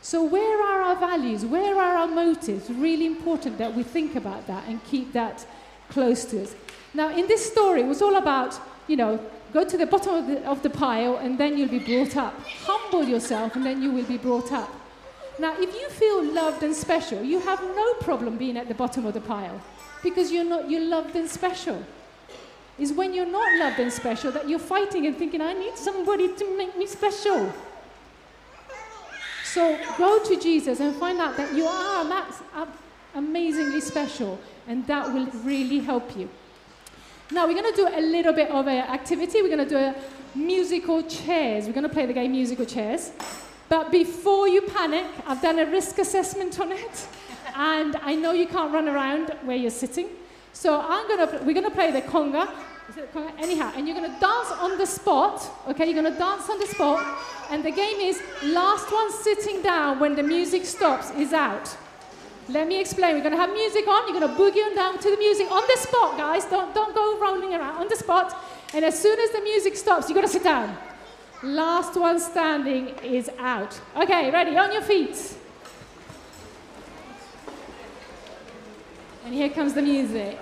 So, 0.00 0.22
where 0.22 0.62
are 0.62 0.82
our 0.82 0.96
values? 0.96 1.44
Where 1.44 1.78
are 1.78 1.96
our 1.96 2.06
motives? 2.06 2.70
Really 2.70 3.06
important 3.06 3.58
that 3.58 3.74
we 3.74 3.82
think 3.82 4.16
about 4.16 4.46
that 4.46 4.66
and 4.68 4.82
keep 4.84 5.12
that 5.12 5.46
close 5.88 6.24
to 6.26 6.42
us. 6.42 6.54
Now, 6.92 7.08
in 7.16 7.26
this 7.26 7.50
story, 7.50 7.80
it 7.80 7.86
was 7.86 8.02
all 8.02 8.16
about, 8.16 8.58
you 8.86 8.96
know, 8.96 9.18
go 9.52 9.64
to 9.64 9.76
the 9.76 9.86
bottom 9.86 10.14
of 10.14 10.26
the, 10.26 10.44
of 10.44 10.62
the 10.62 10.70
pile 10.70 11.16
and 11.16 11.38
then 11.38 11.56
you'll 11.56 11.68
be 11.68 11.78
brought 11.78 12.16
up. 12.16 12.38
Humble 12.64 13.04
yourself 13.04 13.56
and 13.56 13.64
then 13.64 13.82
you 13.82 13.92
will 13.92 14.04
be 14.04 14.18
brought 14.18 14.52
up. 14.52 14.70
Now, 15.38 15.54
if 15.58 15.74
you 15.74 15.88
feel 15.88 16.22
loved 16.22 16.62
and 16.62 16.74
special, 16.74 17.22
you 17.22 17.40
have 17.40 17.60
no 17.62 17.94
problem 17.94 18.36
being 18.36 18.56
at 18.56 18.68
the 18.68 18.74
bottom 18.74 19.06
of 19.06 19.14
the 19.14 19.20
pile 19.20 19.60
because 20.02 20.30
you're 20.30 20.44
not, 20.44 20.70
you're 20.70 20.84
loved 20.84 21.16
and 21.16 21.28
special. 21.28 21.84
Is 22.78 22.92
when 22.92 23.14
you're 23.14 23.24
not 23.24 23.58
loved 23.58 23.78
and 23.78 23.92
special 23.92 24.32
that 24.32 24.48
you're 24.48 24.58
fighting 24.58 25.06
and 25.06 25.16
thinking, 25.16 25.40
I 25.40 25.52
need 25.52 25.76
somebody 25.76 26.34
to 26.34 26.56
make 26.56 26.76
me 26.76 26.86
special. 26.86 27.52
So 29.44 29.78
go 29.96 30.18
to 30.24 30.36
Jesus 30.40 30.80
and 30.80 30.96
find 30.96 31.20
out 31.20 31.36
that 31.36 31.54
you 31.54 31.66
are 31.66 32.04
amazingly 33.14 33.80
special, 33.80 34.40
and 34.66 34.84
that 34.88 35.12
will 35.12 35.26
really 35.44 35.78
help 35.78 36.16
you. 36.16 36.28
Now, 37.30 37.46
we're 37.46 37.54
going 37.54 37.72
to 37.72 37.76
do 37.76 37.88
a 37.88 38.00
little 38.00 38.32
bit 38.32 38.50
of 38.50 38.66
an 38.66 38.78
activity. 38.78 39.40
We're 39.40 39.56
going 39.56 39.68
to 39.68 39.68
do 39.68 39.76
a 39.76 39.94
musical 40.34 41.02
chairs. 41.04 41.66
We're 41.66 41.72
going 41.72 41.88
to 41.88 41.88
play 41.88 42.06
the 42.06 42.12
game 42.12 42.32
musical 42.32 42.66
chairs. 42.66 43.12
But 43.68 43.92
before 43.92 44.48
you 44.48 44.62
panic, 44.62 45.06
I've 45.26 45.40
done 45.40 45.58
a 45.60 45.66
risk 45.66 45.98
assessment 45.98 46.58
on 46.58 46.72
it. 46.72 47.06
And 47.54 47.94
I 47.96 48.14
know 48.16 48.32
you 48.32 48.46
can't 48.46 48.72
run 48.72 48.88
around 48.88 49.30
where 49.44 49.56
you're 49.56 49.70
sitting. 49.70 50.08
So 50.54 50.80
I'm 50.80 51.06
gonna, 51.08 51.42
we're 51.44 51.60
to 51.60 51.70
play 51.70 51.90
the 51.90 52.00
conga. 52.00 52.48
conga. 53.12 53.32
Anyhow, 53.38 53.72
and 53.76 53.86
you're 53.86 53.96
to 54.00 54.20
dance 54.20 54.50
on 54.52 54.78
the 54.78 54.86
spot. 54.86 55.44
Okay, 55.68 55.90
you're 55.90 56.02
to 56.10 56.16
dance 56.16 56.48
on 56.48 56.58
the 56.60 56.66
spot. 56.66 57.04
And 57.50 57.62
the 57.64 57.72
game 57.72 57.98
is 58.00 58.22
last 58.44 58.90
one 58.90 59.12
sitting 59.12 59.62
down 59.62 59.98
when 59.98 60.14
the 60.14 60.22
music 60.22 60.64
stops 60.64 61.10
is 61.10 61.32
out. 61.32 61.76
Let 62.48 62.68
me 62.68 62.80
explain. 62.80 63.16
We're 63.16 63.22
going 63.22 63.32
to 63.32 63.38
have 63.38 63.52
music 63.52 63.88
on. 63.88 64.06
You're 64.06 64.20
going 64.20 64.30
to 64.30 64.40
boogie 64.40 64.64
on 64.64 64.76
down 64.76 64.98
to 64.98 65.10
the 65.10 65.16
music 65.16 65.50
on 65.50 65.62
the 65.66 65.76
spot, 65.76 66.16
guys. 66.16 66.44
Don't, 66.44 66.74
don't 66.74 66.94
go 66.94 67.18
rolling 67.18 67.52
around 67.54 67.76
on 67.80 67.88
the 67.88 67.96
spot. 67.96 68.36
And 68.74 68.84
as 68.84 69.00
soon 69.00 69.18
as 69.18 69.30
the 69.30 69.40
music 69.40 69.76
stops, 69.76 70.08
you've 70.08 70.16
got 70.16 70.22
to 70.22 70.28
sit 70.28 70.44
down. 70.44 70.76
Last 71.42 71.98
one 71.98 72.20
standing 72.20 72.88
is 73.02 73.28
out. 73.38 73.78
Okay, 73.96 74.30
ready? 74.30 74.56
On 74.56 74.72
your 74.72 74.82
feet. 74.82 75.36
And 79.24 79.32
here 79.32 79.48
comes 79.48 79.72
the 79.72 79.80
music. 79.80 80.38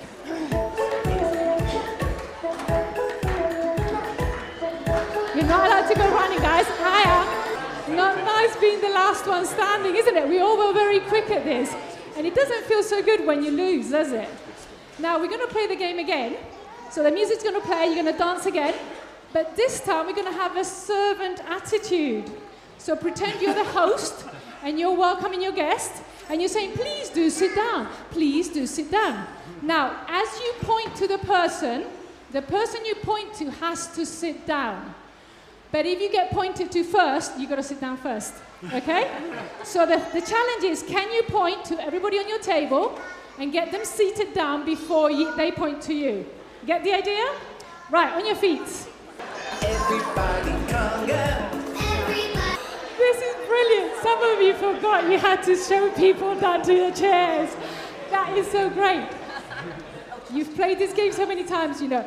You're 5.37 5.47
not 5.47 5.67
allowed 5.67 5.89
to 5.89 5.95
go 5.95 6.11
running, 6.11 6.41
guys. 6.41 6.67
Higher. 6.69 7.95
Not 7.95 8.17
nice 8.17 8.57
being 8.57 8.81
the 8.81 8.89
last 8.89 9.25
one 9.29 9.47
standing, 9.47 9.95
isn't 9.95 10.17
it? 10.17 10.29
We 10.29 10.41
all 10.41 10.59
were 10.59 10.73
very 10.73 10.99
quick 10.99 11.31
at 11.31 11.45
this. 11.45 11.73
And 12.17 12.27
it 12.27 12.35
doesn't 12.35 12.65
feel 12.65 12.83
so 12.83 13.01
good 13.01 13.25
when 13.25 13.45
you 13.45 13.53
lose, 13.53 13.91
does 13.91 14.11
it? 14.11 14.29
Now 14.99 15.21
we're 15.21 15.29
going 15.29 15.47
to 15.47 15.53
play 15.53 15.69
the 15.69 15.77
game 15.77 16.01
again. 16.01 16.37
So 16.91 17.05
the 17.05 17.13
music's 17.13 17.45
going 17.45 17.55
to 17.55 17.67
play, 17.67 17.87
you're 17.87 18.03
going 18.03 18.13
to 18.13 18.19
dance 18.19 18.47
again. 18.47 18.75
But 19.33 19.55
this 19.55 19.81
time 19.81 20.07
we're 20.07 20.15
going 20.15 20.27
to 20.27 20.39
have 20.39 20.57
a 20.57 20.65
servant 20.65 21.41
attitude. 21.49 22.31
So 22.79 22.97
pretend 22.97 23.41
you're 23.41 23.55
the 23.55 23.63
host 23.63 24.27
and 24.63 24.79
you're 24.79 24.97
welcoming 24.97 25.43
your 25.43 25.53
guest 25.53 26.03
and 26.29 26.41
you're 26.41 26.49
saying, 26.49 26.73
please 26.73 27.09
do 27.11 27.31
sit 27.31 27.55
down. 27.55 27.89
Please 28.11 28.49
do 28.49 28.67
sit 28.67 28.91
down. 28.91 29.27
Now, 29.61 30.05
as 30.09 30.29
you 30.41 30.53
point 30.61 30.95
to 30.97 31.07
the 31.07 31.19
person, 31.19 31.85
the 32.33 32.43
person 32.43 32.85
you 32.85 32.95
point 32.97 33.35
to 33.35 33.51
has 33.51 33.89
to 33.95 34.07
sit 34.07 34.47
down. 34.47 34.95
But 35.71 35.87
if 35.87 36.01
you 36.01 36.11
get 36.11 36.31
pointed 36.31 36.71
to 36.73 36.85
first, 36.85 37.39
you've 37.39 37.49
got 37.49 37.57
to 37.57 37.63
sit 37.63 37.81
down 37.81 37.97
first. 37.97 38.35
Okay? 38.73 39.11
so 39.65 39.87
the, 39.87 39.97
the 40.13 40.21
challenge 40.21 40.65
is 40.65 40.83
can 40.83 41.11
you 41.13 41.23
point 41.25 41.65
to 41.67 41.83
everybody 41.83 42.19
on 42.19 42.29
your 42.29 42.39
table 42.39 42.99
and 43.39 43.53
get 43.53 43.73
them 43.73 43.85
seated 43.85 44.35
down 44.35 44.65
before 44.65 45.11
you, 45.11 45.35
they 45.37 45.51
point 45.51 45.81
to 45.83 45.95
you? 45.95 46.27
Get 46.67 46.85
the 46.85 46.95
idea? 46.95 47.35
Right, 47.91 48.13
on 48.13 48.25
your 48.25 48.37
feet. 48.37 48.63
Everybody. 49.63 51.62
Brilliant. 53.63 54.03
Some 54.03 54.23
of 54.25 54.43
you 54.43 54.55
forgot 54.55 55.09
you 55.09 55.19
had 55.19 55.43
to 55.45 55.55
show 55.55 55.89
people 55.93 56.35
down 56.35 56.63
to 56.63 56.75
your 56.75 56.91
chairs. 56.91 57.49
That 58.11 58.37
is 58.37 58.51
so 58.51 58.69
great. 58.69 59.07
You've 60.33 60.53
played 60.57 60.81
this 60.81 60.93
game 60.93 61.13
so 61.13 61.25
many 61.25 61.45
times, 61.45 61.81
you 61.81 61.87
know. 61.87 62.05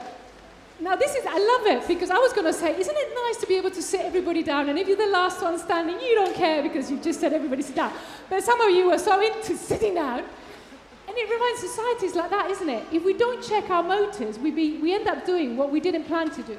Now, 0.82 0.98
this 0.98 1.16
is, 1.16 1.26
I 1.26 1.38
love 1.38 1.66
it 1.78 1.88
because 1.88 2.10
I 2.10 2.18
was 2.18 2.34
going 2.34 2.46
to 2.46 2.52
say, 2.52 2.78
isn't 2.78 2.98
it 2.98 3.10
nice 3.24 3.38
to 3.38 3.48
be 3.48 3.56
able 3.56 3.72
to 3.72 3.82
sit 3.82 4.02
everybody 4.02 4.44
down? 4.44 4.68
And 4.68 4.78
if 4.78 4.86
you're 4.90 4.98
the 4.98 5.08
last 5.08 5.42
one 5.42 5.58
standing, 5.58 5.98
you 6.02 6.16
don't 6.16 6.36
care 6.36 6.62
because 6.62 6.92
you've 6.92 7.02
just 7.02 7.22
said 7.22 7.32
everybody 7.32 7.62
sit 7.62 7.78
down. 7.78 7.94
But 8.30 8.44
some 8.44 8.60
of 8.60 8.72
you 8.72 8.92
are 8.92 9.00
so 9.00 9.26
into 9.26 9.56
sitting 9.56 9.96
down. 9.96 10.20
And 10.20 11.16
it 11.16 11.30
reminds 11.30 11.62
societies 11.62 12.16
like 12.16 12.32
that, 12.32 12.52
isn't 12.52 12.70
it? 12.70 12.86
If 12.92 13.06
we 13.06 13.14
don't 13.14 13.42
check 13.42 13.70
our 13.70 13.84
motives, 13.84 14.38
we, 14.40 14.52
be, 14.52 14.78
we 14.80 14.94
end 14.94 15.08
up 15.08 15.26
doing 15.26 15.56
what 15.56 15.72
we 15.72 15.80
didn't 15.80 16.04
plan 16.04 16.30
to 16.32 16.44
do. 16.44 16.58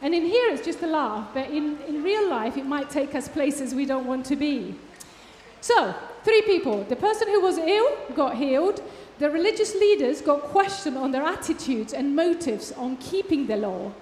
And 0.00 0.14
in 0.14 0.24
here, 0.24 0.52
it's 0.52 0.64
just 0.64 0.82
a 0.82 0.86
laugh, 0.86 1.28
but 1.34 1.50
in, 1.50 1.78
in 1.88 2.02
real 2.04 2.28
life, 2.28 2.56
it 2.56 2.66
might 2.66 2.88
take 2.88 3.14
us 3.14 3.28
places 3.28 3.74
we 3.74 3.84
don't 3.84 4.06
want 4.06 4.24
to 4.26 4.36
be. 4.36 4.76
So, 5.60 5.94
three 6.24 6.42
people. 6.42 6.84
The 6.84 6.96
person 6.96 7.28
who 7.28 7.40
was 7.40 7.58
ill 7.58 7.96
got 8.14 8.36
healed. 8.36 8.82
The 9.18 9.28
religious 9.28 9.74
leaders 9.74 10.20
got 10.20 10.42
questioned 10.42 10.96
on 10.96 11.10
their 11.10 11.24
attitudes 11.24 11.92
and 11.92 12.14
motives 12.14 12.70
on 12.72 12.96
keeping 12.98 13.48
the 13.48 13.56
law. 13.56 13.92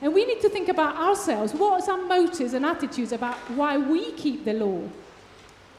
And 0.00 0.14
we 0.14 0.24
need 0.24 0.40
to 0.40 0.48
think 0.48 0.68
about 0.68 0.96
ourselves. 0.96 1.52
What 1.52 1.88
are 1.88 1.92
our 1.92 2.06
motives 2.06 2.54
and 2.54 2.64
attitudes 2.64 3.12
about 3.12 3.36
why 3.50 3.76
we 3.76 4.12
keep 4.12 4.44
the 4.44 4.54
law? 4.54 4.80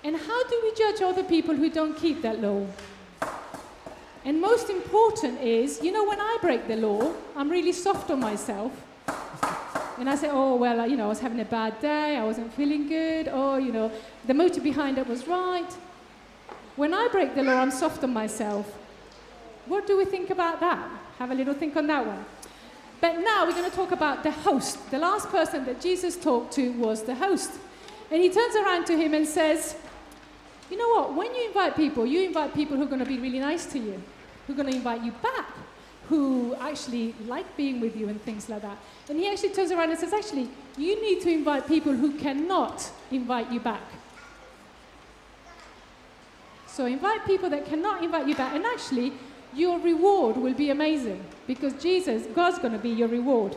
And 0.03 0.15
how 0.15 0.43
do 0.47 0.59
we 0.63 0.73
judge 0.75 1.01
other 1.01 1.23
people 1.23 1.55
who 1.55 1.69
don't 1.69 1.97
keep 1.97 2.21
that 2.21 2.39
law? 2.39 2.67
And 4.25 4.39
most 4.39 4.69
important 4.69 5.41
is, 5.41 5.81
you 5.81 5.91
know, 5.91 6.07
when 6.07 6.19
I 6.19 6.37
break 6.41 6.67
the 6.67 6.75
law, 6.77 7.13
I'm 7.35 7.49
really 7.49 7.73
soft 7.73 8.11
on 8.11 8.19
myself. 8.19 8.71
And 9.99 10.09
I 10.09 10.15
say, 10.15 10.29
oh, 10.31 10.55
well, 10.55 10.87
you 10.89 10.97
know, 10.97 11.05
I 11.05 11.09
was 11.09 11.19
having 11.19 11.39
a 11.39 11.45
bad 11.45 11.79
day, 11.79 12.17
I 12.17 12.23
wasn't 12.23 12.51
feeling 12.53 12.87
good, 12.87 13.27
or, 13.27 13.59
you 13.59 13.71
know, 13.71 13.91
the 14.25 14.33
motive 14.33 14.63
behind 14.63 14.97
it 14.97 15.07
was 15.07 15.27
right. 15.27 15.71
When 16.75 16.93
I 16.93 17.07
break 17.11 17.35
the 17.35 17.43
law, 17.43 17.53
I'm 17.53 17.71
soft 17.71 18.03
on 18.03 18.11
myself. 18.11 18.65
What 19.67 19.85
do 19.85 19.97
we 19.97 20.05
think 20.05 20.31
about 20.31 20.59
that? 20.59 20.89
Have 21.19 21.31
a 21.31 21.35
little 21.35 21.53
think 21.53 21.75
on 21.77 21.87
that 21.87 22.05
one. 22.05 22.25
But 22.99 23.19
now 23.19 23.45
we're 23.45 23.51
going 23.51 23.69
to 23.69 23.75
talk 23.75 23.91
about 23.91 24.23
the 24.23 24.31
host. 24.31 24.89
The 24.89 24.97
last 24.97 25.29
person 25.29 25.65
that 25.65 25.79
Jesus 25.79 26.15
talked 26.15 26.53
to 26.53 26.71
was 26.73 27.03
the 27.03 27.15
host. 27.15 27.51
And 28.09 28.21
he 28.21 28.29
turns 28.29 28.55
around 28.55 28.85
to 28.85 28.97
him 28.97 29.13
and 29.13 29.27
says, 29.27 29.75
You 30.69 30.77
know 30.77 30.89
what? 30.89 31.13
When 31.13 31.33
you 31.35 31.47
invite 31.47 31.75
people, 31.75 32.05
you 32.05 32.23
invite 32.23 32.53
people 32.53 32.77
who 32.77 32.83
are 32.83 32.87
going 32.87 32.99
to 32.99 33.05
be 33.05 33.19
really 33.19 33.39
nice 33.39 33.65
to 33.67 33.79
you, 33.79 34.01
who 34.47 34.53
are 34.53 34.55
going 34.55 34.69
to 34.69 34.75
invite 34.75 35.03
you 35.03 35.11
back, 35.11 35.53
who 36.13 36.53
actually 36.59 37.15
like 37.25 37.57
being 37.57 37.81
with 37.81 37.95
you 37.95 38.07
and 38.07 38.21
things 38.21 38.47
like 38.47 38.61
that. 38.61 38.77
And 39.09 39.17
he 39.17 39.27
actually 39.27 39.49
turns 39.49 39.71
around 39.71 39.89
and 39.89 39.97
says, 39.97 40.13
Actually, 40.13 40.47
you 40.77 41.01
need 41.01 41.21
to 41.21 41.31
invite 41.31 41.67
people 41.67 41.91
who 41.91 42.11
cannot 42.19 42.87
invite 43.09 43.51
you 43.51 43.59
back. 43.59 43.81
So 46.67 46.85
invite 46.85 47.25
people 47.25 47.49
that 47.49 47.65
cannot 47.65 48.03
invite 48.03 48.27
you 48.27 48.35
back. 48.35 48.53
And 48.53 48.63
actually, 48.63 49.13
your 49.55 49.79
reward 49.79 50.37
will 50.37 50.53
be 50.53 50.69
amazing 50.69 51.23
because 51.47 51.73
Jesus, 51.81 52.27
God's 52.35 52.59
going 52.59 52.73
to 52.73 52.83
be 52.89 52.91
your 52.91 53.07
reward. 53.07 53.55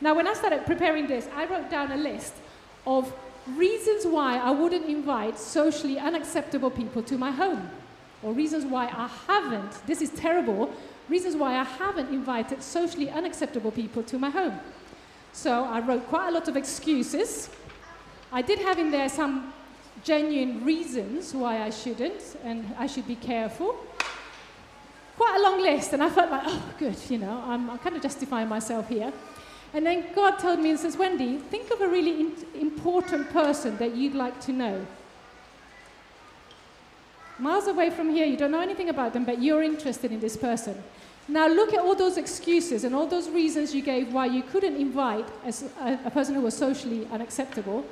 Now, 0.00 0.14
when 0.14 0.26
I 0.26 0.34
started 0.34 0.66
preparing 0.66 1.06
this, 1.06 1.28
I 1.32 1.46
wrote 1.46 1.70
down 1.70 1.92
a 1.92 1.96
list 1.96 2.34
of 2.84 3.12
reasons 3.46 4.06
why 4.06 4.38
I 4.38 4.50
wouldn't 4.50 4.86
invite 4.86 5.38
socially 5.38 6.00
unacceptable 6.00 6.70
people 6.70 7.02
to 7.04 7.16
my 7.16 7.30
home, 7.30 7.70
or 8.24 8.32
reasons 8.32 8.64
why 8.64 8.86
I 8.86 9.08
haven't, 9.28 9.86
this 9.86 10.02
is 10.02 10.10
terrible, 10.10 10.72
reasons 11.08 11.36
why 11.36 11.58
I 11.58 11.64
haven't 11.64 12.08
invited 12.08 12.62
socially 12.62 13.10
unacceptable 13.10 13.70
people 13.70 14.02
to 14.04 14.18
my 14.18 14.30
home. 14.30 14.58
So 15.32 15.64
I 15.64 15.80
wrote 15.80 16.06
quite 16.08 16.28
a 16.28 16.32
lot 16.32 16.48
of 16.48 16.56
excuses. 16.56 17.48
I 18.30 18.42
did 18.42 18.58
have 18.60 18.78
in 18.78 18.90
there 18.90 19.08
some 19.08 19.52
genuine 20.04 20.64
reasons 20.64 21.34
why 21.34 21.62
I 21.62 21.70
shouldn't, 21.70 22.36
and 22.44 22.74
I 22.78 22.86
should 22.86 23.06
be 23.06 23.16
careful 23.16 23.76
quite 25.16 25.36
a 25.38 25.42
long 25.42 25.60
list, 25.60 25.92
and 25.92 26.02
I 26.02 26.10
felt 26.10 26.30
like, 26.30 26.42
oh, 26.46 26.62
good, 26.78 26.96
you 27.08 27.18
know, 27.18 27.42
I'm, 27.46 27.70
I'm 27.70 27.78
kind 27.78 27.94
of 27.94 28.02
justifying 28.02 28.48
myself 28.48 28.88
here. 28.88 29.12
And 29.74 29.86
then 29.86 30.06
God 30.14 30.38
told 30.38 30.58
me 30.58 30.70
and 30.70 30.78
says, 30.78 30.96
Wendy, 30.96 31.38
think 31.38 31.70
of 31.70 31.80
a 31.80 31.88
really 31.88 32.20
in- 32.20 32.46
important 32.60 33.30
person 33.30 33.76
that 33.78 33.94
you'd 33.94 34.14
like 34.14 34.40
to 34.42 34.52
know. 34.52 34.86
Miles 37.38 37.66
away 37.66 37.90
from 37.90 38.10
here, 38.10 38.26
you 38.26 38.36
don't 38.36 38.50
know 38.50 38.60
anything 38.60 38.88
about 38.88 39.12
them, 39.12 39.24
but 39.24 39.42
you're 39.42 39.62
interested 39.62 40.12
in 40.12 40.20
this 40.20 40.36
person. 40.36 40.80
Now 41.28 41.46
look 41.46 41.72
at 41.72 41.80
all 41.80 41.94
those 41.94 42.16
excuses 42.16 42.84
and 42.84 42.94
all 42.94 43.06
those 43.06 43.30
reasons 43.30 43.74
you 43.74 43.82
gave 43.82 44.12
why 44.12 44.26
you 44.26 44.42
couldn't 44.42 44.76
invite 44.76 45.26
a, 45.44 45.98
a 46.04 46.10
person 46.10 46.34
who 46.34 46.42
was 46.42 46.56
socially 46.56 47.06
unacceptable 47.12 47.86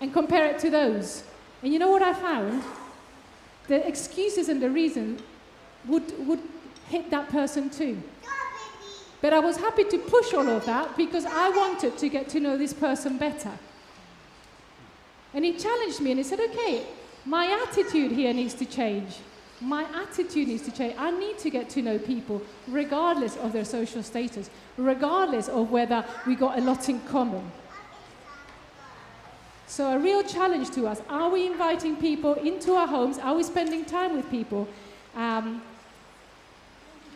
and 0.00 0.12
compare 0.12 0.46
it 0.46 0.58
to 0.60 0.70
those. 0.70 1.24
And 1.62 1.72
you 1.72 1.78
know 1.78 1.90
what 1.90 2.02
I 2.02 2.12
found? 2.12 2.62
The 3.68 3.86
excuses 3.86 4.48
and 4.48 4.62
the 4.62 4.70
reason 4.70 5.18
would, 5.86 6.26
would 6.26 6.40
hit 6.88 7.10
that 7.10 7.28
person 7.28 7.70
too. 7.70 8.02
But 9.20 9.32
I 9.32 9.38
was 9.38 9.56
happy 9.58 9.84
to 9.84 9.98
push 9.98 10.32
all 10.32 10.48
of 10.48 10.64
that 10.66 10.96
because 10.96 11.26
I 11.26 11.50
wanted 11.50 11.98
to 11.98 12.08
get 12.08 12.28
to 12.30 12.40
know 12.40 12.56
this 12.56 12.72
person 12.72 13.18
better. 13.18 13.52
And 15.34 15.44
he 15.44 15.52
challenged 15.52 16.00
me 16.00 16.12
and 16.12 16.18
he 16.18 16.24
said, 16.24 16.40
okay, 16.40 16.86
my 17.24 17.64
attitude 17.66 18.12
here 18.12 18.32
needs 18.32 18.54
to 18.54 18.64
change. 18.64 19.16
My 19.60 19.84
attitude 19.94 20.48
needs 20.48 20.62
to 20.62 20.70
change. 20.70 20.94
I 20.98 21.10
need 21.10 21.38
to 21.38 21.50
get 21.50 21.68
to 21.70 21.82
know 21.82 21.98
people 21.98 22.40
regardless 22.66 23.36
of 23.36 23.52
their 23.52 23.64
social 23.64 24.02
status, 24.02 24.48
regardless 24.78 25.48
of 25.48 25.70
whether 25.70 26.04
we 26.26 26.34
got 26.34 26.58
a 26.58 26.62
lot 26.62 26.88
in 26.88 27.00
common. 27.00 27.50
So, 29.66 29.92
a 29.92 29.98
real 29.98 30.22
challenge 30.22 30.70
to 30.70 30.86
us 30.88 31.00
are 31.08 31.28
we 31.28 31.46
inviting 31.46 31.96
people 31.96 32.34
into 32.34 32.72
our 32.72 32.88
homes? 32.88 33.18
Are 33.18 33.34
we 33.34 33.42
spending 33.42 33.84
time 33.84 34.16
with 34.16 34.28
people 34.30 34.66
um, 35.14 35.62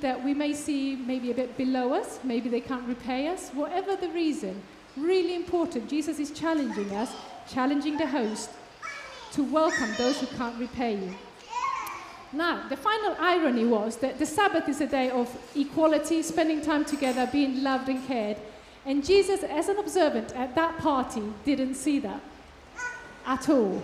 that 0.03 0.23
we 0.23 0.35
may 0.35 0.53
see 0.53 0.97
maybe 0.97 1.31
a 1.31 1.35
bit 1.35 1.57
below 1.57 1.95
us? 1.95 2.21
Maybe 2.23 2.51
they 2.51 2.61
can't 2.61 2.87
repay 2.87 3.29
us? 3.29 3.51
Whatever 3.51 3.97
the 3.97 4.11
reason, 4.11 4.63
really 4.97 5.35
important. 5.35 5.89
Jesus 5.89 6.19
is 6.19 6.31
challenging 6.31 6.95
us, 6.95 7.11
challenging 7.49 7.97
the 7.97 8.07
host 8.07 8.51
to 9.35 9.43
welcome 9.43 9.93
those 9.99 10.21
who 10.21 10.27
can't 10.37 10.59
repay 10.61 10.95
you. 10.95 11.15
Now, 12.33 12.69
the 12.69 12.77
final 12.77 13.17
irony 13.19 13.65
was 13.65 13.97
that 13.97 14.19
the 14.19 14.27
Sabbath 14.27 14.69
is 14.69 14.81
a 14.81 14.87
day 14.87 15.11
of 15.11 15.29
equality, 15.57 16.23
spending 16.23 16.61
time 16.61 16.85
together, 16.85 17.29
being 17.31 17.63
loved 17.63 17.89
and 17.89 18.05
cared. 18.07 18.37
And 18.87 19.05
Jesus, 19.05 19.43
as 19.43 19.69
an 19.69 19.79
observant 19.79 20.33
at 20.37 20.55
that 20.55 20.79
party, 20.79 21.23
didn't 21.45 21.75
see 21.75 21.99
that 22.01 22.21
at 23.27 23.49
all. 23.49 23.83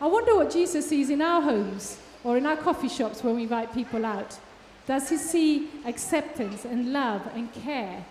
I 0.00 0.06
wonder 0.06 0.36
what 0.36 0.52
Jesus 0.52 0.88
sees 0.88 1.10
in 1.10 1.20
our 1.20 1.40
homes 1.40 1.98
or 2.22 2.36
in 2.36 2.46
our 2.46 2.56
coffee 2.56 2.88
shops 2.88 3.24
when 3.24 3.36
we 3.36 3.42
invite 3.42 3.74
people 3.74 4.04
out. 4.04 4.38
Does 4.86 5.08
he 5.08 5.16
see 5.16 5.68
acceptance 5.84 6.64
and 6.64 6.92
love 6.92 7.28
and 7.34 7.52
care? 7.52 8.04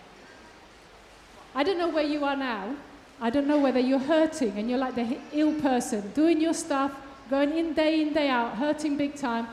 I 1.54 1.62
don't 1.62 1.78
know 1.78 1.90
where 1.90 2.04
you 2.04 2.24
are 2.24 2.36
now, 2.36 2.76
I 3.20 3.30
don't 3.30 3.46
know 3.46 3.58
whether 3.58 3.78
you're 3.78 3.98
hurting 3.98 4.58
and 4.58 4.68
you're 4.68 4.78
like 4.78 4.94
the 4.94 5.18
ill 5.32 5.54
person, 5.60 6.10
doing 6.12 6.40
your 6.40 6.54
stuff, 6.54 6.92
going 7.30 7.56
in 7.56 7.72
day 7.72 8.02
in, 8.02 8.12
day 8.12 8.28
out, 8.28 8.56
hurting 8.56 8.96
big 8.96 9.14
time, 9.16 9.46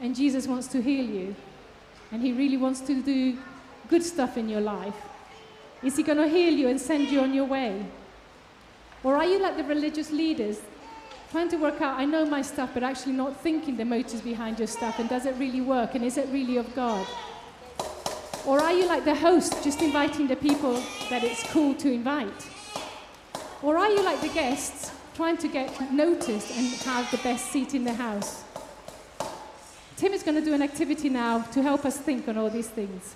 and 0.00 0.14
Jesus 0.14 0.46
wants 0.46 0.66
to 0.68 0.82
heal 0.82 1.04
you. 1.04 1.34
And 2.10 2.22
He 2.22 2.32
really 2.32 2.56
wants 2.56 2.80
to 2.82 3.02
do 3.02 3.38
good 3.88 4.02
stuff 4.02 4.36
in 4.36 4.48
your 4.48 4.60
life. 4.60 4.94
Is 5.82 5.96
He 5.96 6.02
going 6.02 6.18
to 6.18 6.28
heal 6.28 6.52
you 6.52 6.68
and 6.68 6.80
send 6.80 7.08
you 7.08 7.20
on 7.20 7.32
your 7.34 7.44
way? 7.44 7.84
Or 9.02 9.16
are 9.16 9.24
you 9.24 9.38
like 9.40 9.56
the 9.56 9.64
religious 9.64 10.10
leaders, 10.10 10.60
trying 11.30 11.48
to 11.50 11.56
work 11.56 11.80
out, 11.80 11.98
I 11.98 12.04
know 12.04 12.24
my 12.24 12.42
stuff, 12.42 12.70
but 12.72 12.82
actually 12.82 13.12
not 13.12 13.40
thinking 13.40 13.76
the 13.76 13.84
motives 13.84 14.22
behind 14.22 14.58
your 14.58 14.68
stuff, 14.68 14.98
and 14.98 15.08
does 15.08 15.26
it 15.26 15.34
really 15.36 15.60
work, 15.60 15.94
and 15.94 16.04
is 16.04 16.16
it 16.16 16.28
really 16.30 16.56
of 16.56 16.74
God? 16.74 17.06
Or 18.46 18.60
are 18.60 18.72
you 18.72 18.86
like 18.86 19.04
the 19.04 19.14
host, 19.14 19.62
just 19.62 19.82
inviting 19.82 20.26
the 20.26 20.36
people 20.36 20.74
that 21.10 21.24
it's 21.24 21.42
cool 21.50 21.74
to 21.76 21.90
invite? 21.90 22.53
Or 23.64 23.78
are 23.78 23.88
you 23.88 24.04
like 24.04 24.20
the 24.20 24.28
guests, 24.28 24.92
trying 25.14 25.38
to 25.38 25.48
get 25.48 25.90
noticed 25.90 26.50
and 26.50 26.66
have 26.82 27.10
the 27.10 27.16
best 27.16 27.50
seat 27.50 27.72
in 27.72 27.82
the 27.82 27.94
house? 27.94 28.44
Tim 29.96 30.12
is 30.12 30.22
going 30.22 30.34
to 30.34 30.44
do 30.44 30.52
an 30.52 30.60
activity 30.60 31.08
now 31.08 31.40
to 31.52 31.62
help 31.62 31.86
us 31.86 31.96
think 31.96 32.28
on 32.28 32.36
all 32.36 32.50
these 32.50 32.68
things. 32.68 33.14